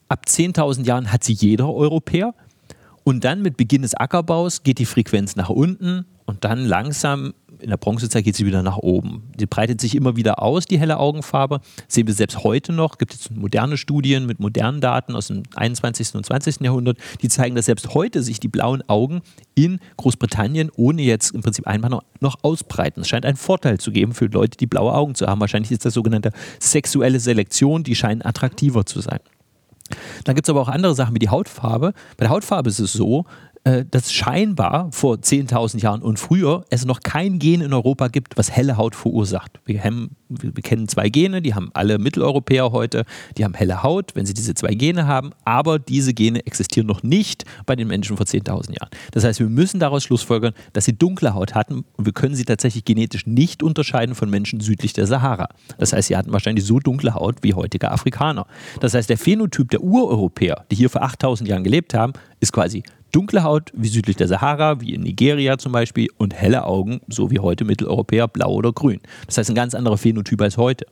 Ab 0.07 0.25
10.000 0.27 0.85
Jahren 0.85 1.11
hat 1.11 1.23
sie 1.23 1.33
jeder 1.33 1.73
Europäer. 1.73 2.33
Und 3.03 3.23
dann 3.23 3.41
mit 3.41 3.57
Beginn 3.57 3.81
des 3.81 3.95
Ackerbaus 3.95 4.63
geht 4.63 4.77
die 4.77 4.85
Frequenz 4.85 5.35
nach 5.35 5.49
unten 5.49 6.05
und 6.25 6.45
dann 6.45 6.63
langsam 6.63 7.33
in 7.61 7.69
der 7.69 7.77
Bronzezeit 7.77 8.23
geht 8.23 8.35
sie 8.35 8.45
wieder 8.45 8.63
nach 8.63 8.77
oben. 8.77 9.23
Sie 9.37 9.45
breitet 9.45 9.79
sich 9.79 9.95
immer 9.95 10.15
wieder 10.15 10.41
aus, 10.41 10.65
die 10.65 10.79
helle 10.79 10.97
Augenfarbe. 10.97 11.61
Sehen 11.87 12.07
wir 12.07 12.13
selbst 12.13 12.43
heute 12.43 12.73
noch. 12.73 12.93
Es 12.93 12.97
gibt 12.97 13.13
jetzt 13.13 13.31
moderne 13.31 13.77
Studien 13.77 14.25
mit 14.25 14.39
modernen 14.39 14.81
Daten 14.81 15.15
aus 15.15 15.27
dem 15.27 15.43
21. 15.55 16.15
und 16.15 16.25
20. 16.25 16.61
Jahrhundert, 16.61 16.97
die 17.21 17.29
zeigen, 17.29 17.55
dass 17.55 17.65
selbst 17.65 17.93
heute 17.93 18.23
sich 18.23 18.39
die 18.39 18.47
blauen 18.47 18.83
Augen 18.87 19.21
in 19.55 19.79
Großbritannien 19.97 20.71
ohne 20.75 21.03
jetzt 21.03 21.31
im 21.31 21.41
Prinzip 21.41 21.67
Einwanderung 21.67 22.05
noch 22.19 22.37
ausbreiten. 22.41 23.01
Es 23.01 23.07
scheint 23.07 23.25
einen 23.25 23.37
Vorteil 23.37 23.79
zu 23.79 23.91
geben 23.91 24.13
für 24.13 24.25
Leute, 24.25 24.57
die 24.57 24.67
blaue 24.67 24.93
Augen 24.93 25.15
zu 25.15 25.27
haben. 25.27 25.39
Wahrscheinlich 25.39 25.71
ist 25.71 25.85
das 25.85 25.93
sogenannte 25.93 26.31
sexuelle 26.59 27.19
Selektion, 27.19 27.83
die 27.83 27.95
scheinen 27.95 28.21
attraktiver 28.21 28.85
zu 28.85 29.01
sein. 29.01 29.19
Dann 30.23 30.35
gibt 30.35 30.47
es 30.47 30.49
aber 30.49 30.61
auch 30.61 30.69
andere 30.69 30.95
Sachen 30.95 31.15
wie 31.15 31.19
die 31.19 31.29
Hautfarbe. 31.29 31.93
Bei 32.17 32.25
der 32.25 32.29
Hautfarbe 32.29 32.69
ist 32.69 32.79
es 32.79 32.93
so, 32.93 33.25
dass 33.63 34.11
scheinbar 34.11 34.91
vor 34.91 35.17
10.000 35.17 35.81
Jahren 35.81 36.01
und 36.01 36.17
früher 36.17 36.65
es 36.71 36.83
noch 36.85 37.01
kein 37.01 37.37
Gen 37.37 37.61
in 37.61 37.73
Europa 37.73 38.07
gibt, 38.07 38.35
was 38.35 38.49
helle 38.49 38.75
Haut 38.77 38.95
verursacht. 38.95 39.59
Wir, 39.65 39.83
haben, 39.83 40.15
wir 40.29 40.51
kennen 40.63 40.87
zwei 40.87 41.09
Gene, 41.09 41.43
die 41.43 41.53
haben 41.53 41.69
alle 41.75 41.99
Mitteleuropäer 41.99 42.71
heute, 42.71 43.05
die 43.37 43.43
haben 43.43 43.53
helle 43.53 43.83
Haut, 43.83 44.15
wenn 44.15 44.25
sie 44.25 44.33
diese 44.33 44.55
zwei 44.55 44.73
Gene 44.73 45.05
haben, 45.05 45.31
aber 45.45 45.77
diese 45.77 46.15
Gene 46.15 46.43
existieren 46.47 46.87
noch 46.87 47.03
nicht 47.03 47.45
bei 47.67 47.75
den 47.75 47.87
Menschen 47.87 48.17
vor 48.17 48.25
10.000 48.25 48.79
Jahren. 48.79 48.89
Das 49.11 49.23
heißt, 49.23 49.39
wir 49.39 49.47
müssen 49.47 49.79
daraus 49.79 50.03
schlussfolgern, 50.03 50.53
dass 50.73 50.85
sie 50.85 50.97
dunkle 50.97 51.35
Haut 51.35 51.53
hatten 51.53 51.85
und 51.97 52.05
wir 52.05 52.13
können 52.13 52.33
sie 52.33 52.45
tatsächlich 52.45 52.83
genetisch 52.83 53.27
nicht 53.27 53.61
unterscheiden 53.61 54.15
von 54.15 54.27
Menschen 54.31 54.59
südlich 54.59 54.93
der 54.93 55.05
Sahara. 55.05 55.49
Das 55.77 55.93
heißt, 55.93 56.07
sie 56.07 56.17
hatten 56.17 56.33
wahrscheinlich 56.33 56.65
so 56.65 56.79
dunkle 56.79 57.13
Haut 57.13 57.35
wie 57.43 57.53
heutige 57.53 57.91
Afrikaner. 57.91 58.47
Das 58.79 58.95
heißt, 58.95 59.07
der 59.07 59.19
Phänotyp 59.19 59.69
der 59.69 59.83
Ureuropäer, 59.83 60.65
die 60.71 60.75
hier 60.75 60.89
vor 60.89 61.03
8.000 61.03 61.45
Jahren 61.45 61.63
gelebt 61.63 61.93
haben, 61.93 62.13
ist 62.39 62.53
quasi 62.53 62.81
dunkle 63.11 63.43
Haut, 63.43 63.71
wie 63.73 63.87
südlich 63.87 64.15
der 64.15 64.27
Sahara, 64.27 64.81
wie 64.81 64.93
in 64.93 65.01
Nigeria 65.01 65.57
zum 65.57 65.71
Beispiel, 65.71 66.07
und 66.17 66.33
helle 66.33 66.65
Augen, 66.65 67.01
so 67.07 67.31
wie 67.31 67.39
heute 67.39 67.65
Mitteleuropäer, 67.65 68.27
blau 68.27 68.53
oder 68.53 68.71
grün. 68.71 68.99
Das 69.25 69.37
heißt, 69.37 69.49
ein 69.49 69.55
ganz 69.55 69.73
anderer 69.73 69.97
Phänotyp 69.97 70.41
als 70.41 70.57
heute. 70.57 70.85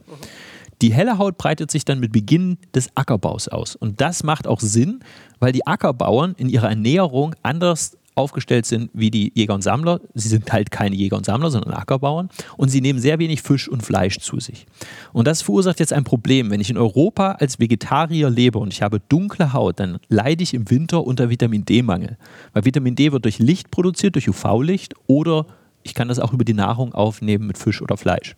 Die 0.81 0.93
helle 0.93 1.17
Haut 1.17 1.37
breitet 1.37 1.71
sich 1.71 1.83
dann 1.83 1.99
mit 1.99 2.13
Beginn 2.13 2.57
des 2.73 2.89
Ackerbaus 2.95 3.49
aus. 3.49 3.75
Und 3.75 3.99
das 3.99 4.23
macht 4.23 4.47
auch 4.47 4.61
Sinn, 4.61 5.01
weil 5.39 5.51
die 5.51 5.67
Ackerbauern 5.67 6.35
in 6.37 6.47
ihrer 6.47 6.69
Ernährung 6.69 7.35
anders 7.43 7.97
aufgestellt 8.19 8.65
sind 8.65 8.91
wie 8.93 9.09
die 9.09 9.31
Jäger 9.35 9.53
und 9.53 9.63
Sammler. 9.63 9.99
Sie 10.13 10.29
sind 10.29 10.51
halt 10.51 10.69
keine 10.69 10.95
Jäger 10.95 11.17
und 11.17 11.25
Sammler, 11.25 11.49
sondern 11.49 11.73
Ackerbauern. 11.73 12.29
Und 12.57 12.69
sie 12.69 12.81
nehmen 12.81 12.99
sehr 12.99 13.17
wenig 13.17 13.41
Fisch 13.41 13.67
und 13.67 13.81
Fleisch 13.81 14.19
zu 14.19 14.39
sich. 14.39 14.67
Und 15.13 15.27
das 15.27 15.41
verursacht 15.41 15.79
jetzt 15.79 15.93
ein 15.93 16.03
Problem. 16.03 16.51
Wenn 16.51 16.61
ich 16.61 16.69
in 16.69 16.77
Europa 16.77 17.31
als 17.33 17.59
Vegetarier 17.59 18.29
lebe 18.29 18.59
und 18.59 18.73
ich 18.73 18.81
habe 18.81 18.99
dunkle 19.09 19.53
Haut, 19.53 19.79
dann 19.79 19.99
leide 20.09 20.43
ich 20.43 20.53
im 20.53 20.69
Winter 20.69 21.03
unter 21.03 21.29
Vitamin 21.29 21.65
D-Mangel. 21.65 22.17
Weil 22.53 22.65
Vitamin 22.65 22.95
D 22.95 23.11
wird 23.11 23.25
durch 23.25 23.39
Licht 23.39 23.71
produziert, 23.71 24.15
durch 24.15 24.29
UV-Licht 24.29 24.93
oder 25.07 25.45
ich 25.83 25.93
kann 25.93 26.09
das 26.09 26.19
auch 26.19 26.33
über 26.33 26.43
die 26.43 26.53
Nahrung 26.53 26.93
aufnehmen 26.93 27.47
mit 27.47 27.57
Fisch 27.57 27.81
oder 27.81 27.97
Fleisch. 27.97 28.35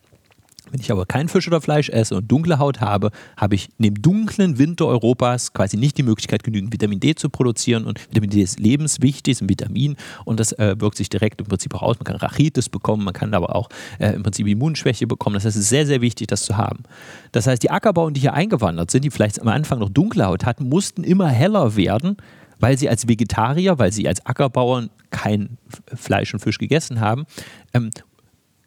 Wenn 0.71 0.79
ich 0.79 0.91
aber 0.91 1.05
kein 1.05 1.27
Fisch 1.27 1.47
oder 1.47 1.59
Fleisch 1.59 1.89
esse 1.89 2.15
und 2.15 2.31
dunkle 2.31 2.57
Haut 2.57 2.79
habe, 2.79 3.11
habe 3.35 3.55
ich 3.55 3.69
in 3.77 3.83
dem 3.83 4.01
dunklen 4.01 4.57
Winter 4.57 4.87
Europas 4.87 5.53
quasi 5.53 5.75
nicht 5.75 5.97
die 5.97 6.03
Möglichkeit, 6.03 6.43
genügend 6.43 6.71
Vitamin 6.71 6.99
D 6.99 7.13
zu 7.15 7.29
produzieren. 7.29 7.85
Und 7.85 7.99
Vitamin 8.09 8.29
D 8.29 8.41
ist 8.41 8.59
lebenswichtig, 8.59 9.33
ist 9.33 9.41
ein 9.41 9.49
Vitamin 9.49 9.97
und 10.23 10.39
das 10.39 10.53
äh, 10.53 10.75
wirkt 10.79 10.97
sich 10.97 11.09
direkt 11.09 11.41
im 11.41 11.47
Prinzip 11.47 11.75
auch 11.75 11.81
aus. 11.81 11.97
Man 11.97 12.05
kann 12.05 12.15
Rachitis 12.15 12.69
bekommen, 12.69 13.03
man 13.03 13.13
kann 13.13 13.33
aber 13.33 13.53
auch 13.53 13.67
äh, 13.99 14.13
im 14.13 14.23
Prinzip 14.23 14.47
Immunschwäche 14.47 15.07
bekommen. 15.07 15.33
Das 15.33 15.45
heißt, 15.45 15.57
es 15.57 15.63
ist 15.63 15.69
sehr, 15.69 15.85
sehr 15.85 16.01
wichtig, 16.01 16.27
das 16.27 16.43
zu 16.43 16.55
haben. 16.55 16.83
Das 17.33 17.47
heißt, 17.47 17.61
die 17.61 17.69
Ackerbauern, 17.69 18.13
die 18.13 18.21
hier 18.21 18.33
eingewandert 18.33 18.91
sind, 18.91 19.03
die 19.03 19.11
vielleicht 19.11 19.41
am 19.41 19.49
Anfang 19.49 19.79
noch 19.79 19.89
dunkle 19.89 20.25
Haut 20.25 20.45
hatten, 20.45 20.69
mussten 20.69 21.03
immer 21.03 21.27
heller 21.27 21.75
werden, 21.75 22.15
weil 22.59 22.77
sie 22.77 22.87
als 22.87 23.07
Vegetarier, 23.07 23.77
weil 23.77 23.91
sie 23.91 24.07
als 24.07 24.25
Ackerbauern 24.25 24.89
kein 25.09 25.57
Fleisch 25.93 26.33
und 26.33 26.39
Fisch 26.39 26.57
gegessen 26.57 27.01
haben, 27.01 27.25
ähm, 27.73 27.89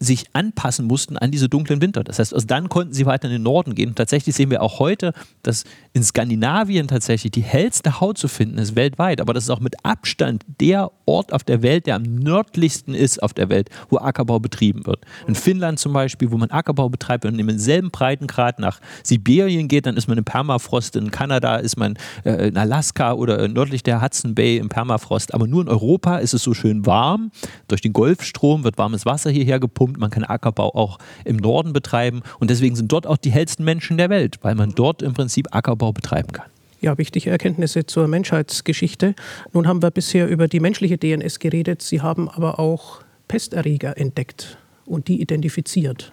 sich 0.04 0.26
anpassen 0.32 0.86
mussten 0.86 1.16
an 1.16 1.30
diese 1.30 1.48
dunklen 1.48 1.80
Winter. 1.80 2.04
Das 2.04 2.18
heißt, 2.18 2.34
also 2.34 2.46
dann 2.46 2.68
konnten 2.68 2.92
sie 2.92 3.06
weiter 3.06 3.28
in 3.28 3.32
den 3.32 3.42
Norden 3.42 3.74
gehen. 3.74 3.90
Und 3.90 3.96
tatsächlich 3.96 4.34
sehen 4.34 4.50
wir 4.50 4.62
auch 4.62 4.78
heute, 4.78 5.12
dass 5.42 5.64
in 5.92 6.02
Skandinavien 6.02 6.88
tatsächlich 6.88 7.32
die 7.32 7.42
hellste 7.42 8.00
Haut 8.00 8.18
zu 8.18 8.28
finden 8.28 8.58
ist 8.58 8.76
weltweit. 8.76 9.20
Aber 9.20 9.34
das 9.34 9.44
ist 9.44 9.50
auch 9.50 9.60
mit 9.60 9.84
Abstand 9.84 10.44
der 10.60 10.90
Ort 11.06 11.32
auf 11.32 11.44
der 11.44 11.62
Welt, 11.62 11.86
der 11.86 11.96
am 11.96 12.02
nördlichsten 12.02 12.94
ist 12.94 13.22
auf 13.22 13.34
der 13.34 13.48
Welt, 13.48 13.70
wo 13.90 13.98
Ackerbau 13.98 14.40
betrieben 14.40 14.86
wird. 14.86 15.00
In 15.26 15.34
Finnland 15.34 15.78
zum 15.78 15.92
Beispiel, 15.92 16.30
wo 16.30 16.36
man 16.36 16.50
Ackerbau 16.50 16.88
betreibt 16.88 17.24
und 17.24 17.38
in 17.38 17.46
demselben 17.46 17.90
Breitengrad 17.90 18.58
nach 18.58 18.80
Sibirien 19.02 19.68
geht, 19.68 19.86
dann 19.86 19.96
ist 19.96 20.08
man 20.08 20.18
im 20.18 20.24
Permafrost. 20.24 20.96
In 20.96 21.10
Kanada 21.10 21.56
ist 21.56 21.76
man 21.76 21.96
äh, 22.24 22.48
in 22.48 22.56
Alaska 22.56 23.12
oder 23.12 23.46
nördlich 23.48 23.82
der 23.82 24.02
Hudson 24.02 24.34
Bay 24.34 24.58
im 24.58 24.68
Permafrost. 24.68 25.34
Aber 25.34 25.46
nur 25.46 25.62
in 25.62 25.68
Europa 25.68 26.18
ist 26.18 26.34
es 26.34 26.42
so 26.42 26.54
schön 26.54 26.86
warm. 26.86 27.30
Durch 27.68 27.80
den 27.80 27.92
Golfstrom 27.92 28.64
wird 28.64 28.78
warmes 28.78 29.06
Wasser 29.06 29.30
hierher 29.30 29.60
gepumpt 29.60 29.93
man 29.98 30.10
kann 30.10 30.24
Ackerbau 30.24 30.74
auch 30.74 30.98
im 31.24 31.36
Norden 31.36 31.72
betreiben 31.72 32.22
und 32.38 32.50
deswegen 32.50 32.76
sind 32.76 32.90
dort 32.92 33.06
auch 33.06 33.16
die 33.16 33.30
hellsten 33.30 33.64
Menschen 33.64 33.96
der 33.98 34.10
Welt, 34.10 34.38
weil 34.42 34.54
man 34.54 34.70
dort 34.74 35.02
im 35.02 35.14
Prinzip 35.14 35.54
Ackerbau 35.54 35.92
betreiben 35.92 36.32
kann. 36.32 36.46
Ja, 36.80 36.98
wichtige 36.98 37.30
Erkenntnisse 37.30 37.86
zur 37.86 38.08
Menschheitsgeschichte. 38.08 39.14
Nun 39.52 39.66
haben 39.66 39.82
wir 39.82 39.90
bisher 39.90 40.28
über 40.28 40.48
die 40.48 40.60
menschliche 40.60 40.98
DNS 40.98 41.38
geredet. 41.38 41.80
Sie 41.80 42.02
haben 42.02 42.28
aber 42.28 42.58
auch 42.58 43.00
Pesterreger 43.26 43.96
entdeckt 43.96 44.58
und 44.84 45.08
die 45.08 45.20
identifiziert. 45.20 46.12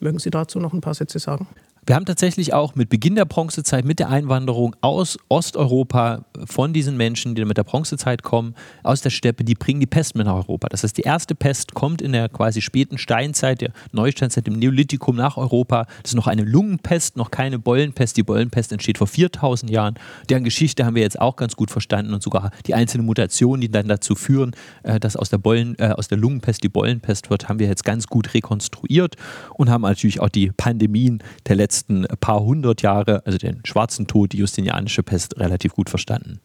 Mögen 0.00 0.18
Sie 0.18 0.30
dazu 0.30 0.58
noch 0.58 0.72
ein 0.72 0.80
paar 0.80 0.94
Sätze 0.94 1.18
sagen? 1.18 1.46
Wir 1.86 1.96
haben 1.96 2.06
tatsächlich 2.06 2.54
auch 2.54 2.76
mit 2.76 2.88
Beginn 2.88 3.14
der 3.14 3.26
Bronzezeit, 3.26 3.84
mit 3.84 3.98
der 3.98 4.08
Einwanderung 4.08 4.74
aus 4.80 5.18
Osteuropa 5.28 6.24
von 6.46 6.72
diesen 6.72 6.96
Menschen, 6.96 7.34
die 7.34 7.44
mit 7.44 7.58
der 7.58 7.64
Bronzezeit 7.64 8.22
kommen, 8.22 8.54
aus 8.82 9.02
der 9.02 9.10
Steppe, 9.10 9.44
die 9.44 9.54
bringen 9.54 9.80
die 9.80 9.86
Pest 9.86 10.14
mit 10.14 10.26
nach 10.26 10.34
Europa. 10.34 10.68
Das 10.70 10.82
heißt, 10.82 10.96
die 10.96 11.02
erste 11.02 11.34
Pest 11.34 11.74
kommt 11.74 12.00
in 12.00 12.12
der 12.12 12.30
quasi 12.30 12.62
späten 12.62 12.96
Steinzeit, 12.96 13.60
der 13.60 13.72
Neusteinzeit, 13.92 14.48
im 14.48 14.54
Neolithikum 14.54 15.14
nach 15.14 15.36
Europa. 15.36 15.84
Das 16.02 16.12
ist 16.12 16.14
noch 16.14 16.26
eine 16.26 16.44
Lungenpest, 16.44 17.18
noch 17.18 17.30
keine 17.30 17.58
Beulenpest. 17.58 18.16
Die 18.16 18.22
Beulenpest 18.22 18.72
entsteht 18.72 18.96
vor 18.96 19.06
4000 19.06 19.70
Jahren. 19.70 19.96
Deren 20.30 20.44
Geschichte 20.44 20.86
haben 20.86 20.94
wir 20.94 21.02
jetzt 21.02 21.20
auch 21.20 21.36
ganz 21.36 21.54
gut 21.54 21.70
verstanden 21.70 22.14
und 22.14 22.22
sogar 22.22 22.50
die 22.66 22.72
einzelnen 22.72 23.04
Mutationen, 23.04 23.60
die 23.60 23.70
dann 23.70 23.88
dazu 23.88 24.14
führen, 24.14 24.56
äh, 24.84 24.98
dass 24.98 25.16
aus 25.16 25.28
der, 25.28 25.38
Beulen, 25.38 25.78
äh, 25.78 25.90
aus 25.90 26.08
der 26.08 26.16
Lungenpest 26.16 26.64
die 26.64 26.70
Beulenpest 26.70 27.28
wird, 27.28 27.50
haben 27.50 27.58
wir 27.58 27.66
jetzt 27.66 27.84
ganz 27.84 28.06
gut 28.06 28.32
rekonstruiert 28.32 29.16
und 29.52 29.68
haben 29.68 29.82
natürlich 29.82 30.20
auch 30.20 30.30
die 30.30 30.50
Pandemien 30.50 31.22
der 31.46 31.56
letzten 31.56 31.73
letzten 31.74 32.06
paar 32.20 32.40
hundert 32.40 32.82
Jahre, 32.82 33.22
also 33.26 33.36
den 33.36 33.60
schwarzen 33.64 34.06
Tod, 34.06 34.32
die 34.32 34.38
justinianische 34.38 35.02
Pest, 35.02 35.38
relativ 35.40 35.74
gut 35.74 35.90
verstanden. 35.90 36.38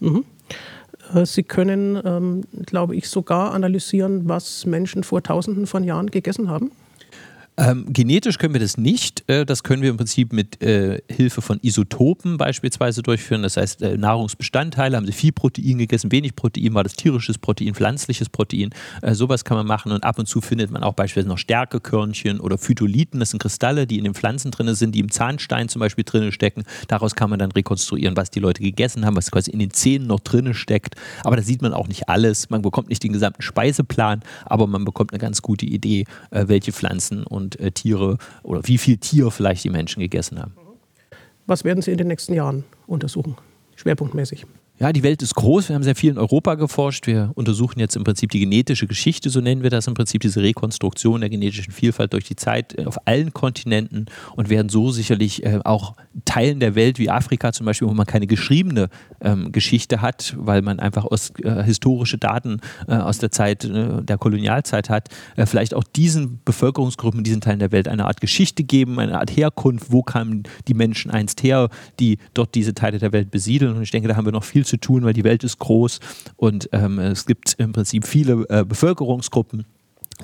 Mhm. 0.00 0.24
Äh, 1.14 1.26
Sie 1.26 1.42
können, 1.42 2.00
ähm, 2.02 2.44
glaube 2.64 2.96
ich, 2.96 3.08
sogar 3.08 3.52
analysieren, 3.52 4.26
was 4.26 4.64
Menschen 4.64 5.04
vor 5.04 5.22
Tausenden 5.22 5.66
von 5.66 5.84
Jahren 5.84 6.10
gegessen 6.10 6.48
haben. 6.48 6.70
Ähm, 7.60 7.84
genetisch 7.92 8.38
können 8.38 8.54
wir 8.54 8.60
das 8.60 8.78
nicht. 8.78 9.28
Äh, 9.28 9.44
das 9.44 9.62
können 9.62 9.82
wir 9.82 9.90
im 9.90 9.98
Prinzip 9.98 10.32
mit 10.32 10.62
äh, 10.62 11.02
Hilfe 11.10 11.42
von 11.42 11.58
Isotopen 11.60 12.38
beispielsweise 12.38 13.02
durchführen. 13.02 13.42
Das 13.42 13.58
heißt, 13.58 13.82
äh, 13.82 13.98
Nahrungsbestandteile, 13.98 14.96
haben 14.96 15.04
sie 15.04 15.12
viel 15.12 15.32
Protein 15.32 15.76
gegessen, 15.76 16.10
wenig 16.10 16.34
Protein, 16.34 16.72
war 16.72 16.84
das 16.84 16.94
tierisches 16.94 17.36
Protein, 17.36 17.74
pflanzliches 17.74 18.30
Protein. 18.30 18.70
Äh, 19.02 19.14
sowas 19.14 19.44
kann 19.44 19.58
man 19.58 19.66
machen 19.66 19.92
und 19.92 20.04
ab 20.04 20.18
und 20.18 20.24
zu 20.24 20.40
findet 20.40 20.70
man 20.70 20.82
auch 20.82 20.94
beispielsweise 20.94 21.28
noch 21.28 21.36
Stärkekörnchen 21.36 22.40
oder 22.40 22.56
Phytolithen. 22.56 23.20
Das 23.20 23.28
sind 23.28 23.42
Kristalle, 23.42 23.86
die 23.86 23.98
in 23.98 24.04
den 24.04 24.14
Pflanzen 24.14 24.50
drin 24.52 24.74
sind, 24.74 24.94
die 24.94 25.00
im 25.00 25.10
Zahnstein 25.10 25.68
zum 25.68 25.80
Beispiel 25.80 26.04
drin 26.04 26.32
stecken. 26.32 26.64
Daraus 26.88 27.14
kann 27.14 27.28
man 27.28 27.38
dann 27.38 27.52
rekonstruieren, 27.52 28.16
was 28.16 28.30
die 28.30 28.40
Leute 28.40 28.62
gegessen 28.62 29.04
haben, 29.04 29.16
was 29.16 29.30
quasi 29.30 29.50
in 29.50 29.58
den 29.58 29.70
Zähnen 29.70 30.06
noch 30.06 30.20
drin 30.20 30.54
steckt. 30.54 30.94
Aber 31.24 31.36
da 31.36 31.42
sieht 31.42 31.60
man 31.60 31.74
auch 31.74 31.88
nicht 31.88 32.08
alles. 32.08 32.48
Man 32.48 32.62
bekommt 32.62 32.88
nicht 32.88 33.02
den 33.02 33.12
gesamten 33.12 33.42
Speiseplan, 33.42 34.22
aber 34.46 34.66
man 34.66 34.86
bekommt 34.86 35.12
eine 35.12 35.18
ganz 35.18 35.42
gute 35.42 35.66
Idee, 35.66 36.06
äh, 36.30 36.44
welche 36.48 36.72
Pflanzen 36.72 37.24
und 37.24 37.49
und 37.50 37.60
äh, 37.60 37.70
Tiere 37.70 38.18
oder 38.42 38.60
wie 38.64 38.78
viel 38.78 38.96
Tier 38.96 39.30
vielleicht 39.30 39.64
die 39.64 39.70
Menschen 39.70 40.00
gegessen 40.00 40.38
haben. 40.38 40.52
Was 41.46 41.64
werden 41.64 41.82
Sie 41.82 41.90
in 41.90 41.98
den 41.98 42.06
nächsten 42.08 42.34
Jahren 42.34 42.64
untersuchen, 42.86 43.36
schwerpunktmäßig? 43.76 44.46
Ja, 44.82 44.94
die 44.94 45.02
Welt 45.02 45.20
ist 45.20 45.34
groß. 45.34 45.68
Wir 45.68 45.76
haben 45.76 45.82
sehr 45.82 45.94
viel 45.94 46.08
in 46.08 46.16
Europa 46.16 46.54
geforscht. 46.54 47.06
Wir 47.06 47.32
untersuchen 47.34 47.78
jetzt 47.80 47.96
im 47.96 48.04
Prinzip 48.04 48.30
die 48.30 48.40
genetische 48.40 48.86
Geschichte, 48.86 49.28
so 49.28 49.42
nennen 49.42 49.62
wir 49.62 49.68
das 49.68 49.86
im 49.86 49.92
Prinzip, 49.92 50.22
diese 50.22 50.40
Rekonstruktion 50.40 51.20
der 51.20 51.28
genetischen 51.28 51.70
Vielfalt 51.70 52.14
durch 52.14 52.24
die 52.24 52.34
Zeit 52.34 52.78
äh, 52.78 52.86
auf 52.86 53.06
allen 53.06 53.34
Kontinenten 53.34 54.06
und 54.36 54.48
werden 54.48 54.70
so 54.70 54.90
sicherlich 54.90 55.44
äh, 55.44 55.60
auch 55.64 55.96
Teilen 56.24 56.60
der 56.60 56.76
Welt 56.76 56.98
wie 56.98 57.10
Afrika 57.10 57.52
zum 57.52 57.66
Beispiel, 57.66 57.88
wo 57.88 57.92
man 57.92 58.06
keine 58.06 58.26
geschriebene 58.26 58.88
ähm, 59.20 59.52
Geschichte 59.52 60.00
hat, 60.00 60.34
weil 60.38 60.62
man 60.62 60.80
einfach 60.80 61.04
aus, 61.04 61.30
äh, 61.42 61.62
historische 61.62 62.16
Daten 62.16 62.62
äh, 62.88 62.94
aus 62.94 63.18
der 63.18 63.30
Zeit 63.30 63.66
äh, 63.66 64.02
der 64.02 64.16
Kolonialzeit 64.16 64.88
hat, 64.88 65.08
vielleicht 65.36 65.74
auch 65.74 65.84
diesen 65.84 66.40
Bevölkerungsgruppen, 66.46 67.22
diesen 67.22 67.42
Teilen 67.42 67.58
der 67.58 67.70
Welt 67.72 67.86
eine 67.86 68.06
Art 68.06 68.22
Geschichte 68.22 68.64
geben, 68.64 68.98
eine 68.98 69.18
Art 69.18 69.30
Herkunft, 69.30 69.92
wo 69.92 70.02
kamen 70.02 70.44
die 70.68 70.74
Menschen 70.74 71.10
einst 71.10 71.42
her, 71.42 71.68
die 71.98 72.16
dort 72.32 72.54
diese 72.54 72.72
Teile 72.72 72.98
der 72.98 73.12
Welt 73.12 73.30
besiedeln. 73.30 73.76
Und 73.76 73.82
ich 73.82 73.90
denke, 73.90 74.08
da 74.08 74.16
haben 74.16 74.24
wir 74.24 74.32
noch 74.32 74.44
viel 74.44 74.64
zu 74.70 74.78
tun, 74.78 75.04
weil 75.04 75.12
die 75.12 75.24
Welt 75.24 75.44
ist 75.44 75.58
groß 75.58 76.00
und 76.36 76.68
ähm, 76.72 76.98
es 76.98 77.26
gibt 77.26 77.54
im 77.58 77.72
Prinzip 77.72 78.06
viele 78.06 78.46
äh, 78.48 78.64
Bevölkerungsgruppen, 78.64 79.66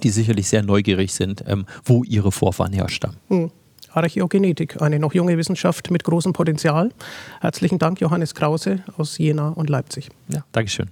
die 0.02 0.10
sicherlich 0.10 0.48
sehr 0.48 0.62
neugierig 0.62 1.12
sind, 1.12 1.44
ähm, 1.46 1.66
wo 1.84 2.04
ihre 2.04 2.32
Vorfahren 2.32 2.72
herstammen. 2.72 3.18
Hm. 3.28 3.50
Archäogenetik, 3.90 4.82
eine 4.82 4.98
noch 4.98 5.14
junge 5.14 5.38
Wissenschaft 5.38 5.90
mit 5.90 6.04
großem 6.04 6.32
Potenzial. 6.34 6.92
Herzlichen 7.40 7.78
Dank, 7.78 8.00
Johannes 8.00 8.34
Krause 8.34 8.82
aus 8.98 9.16
Jena 9.16 9.48
und 9.48 9.70
Leipzig. 9.70 10.10
Ja, 10.28 10.44
Dankeschön. 10.52 10.90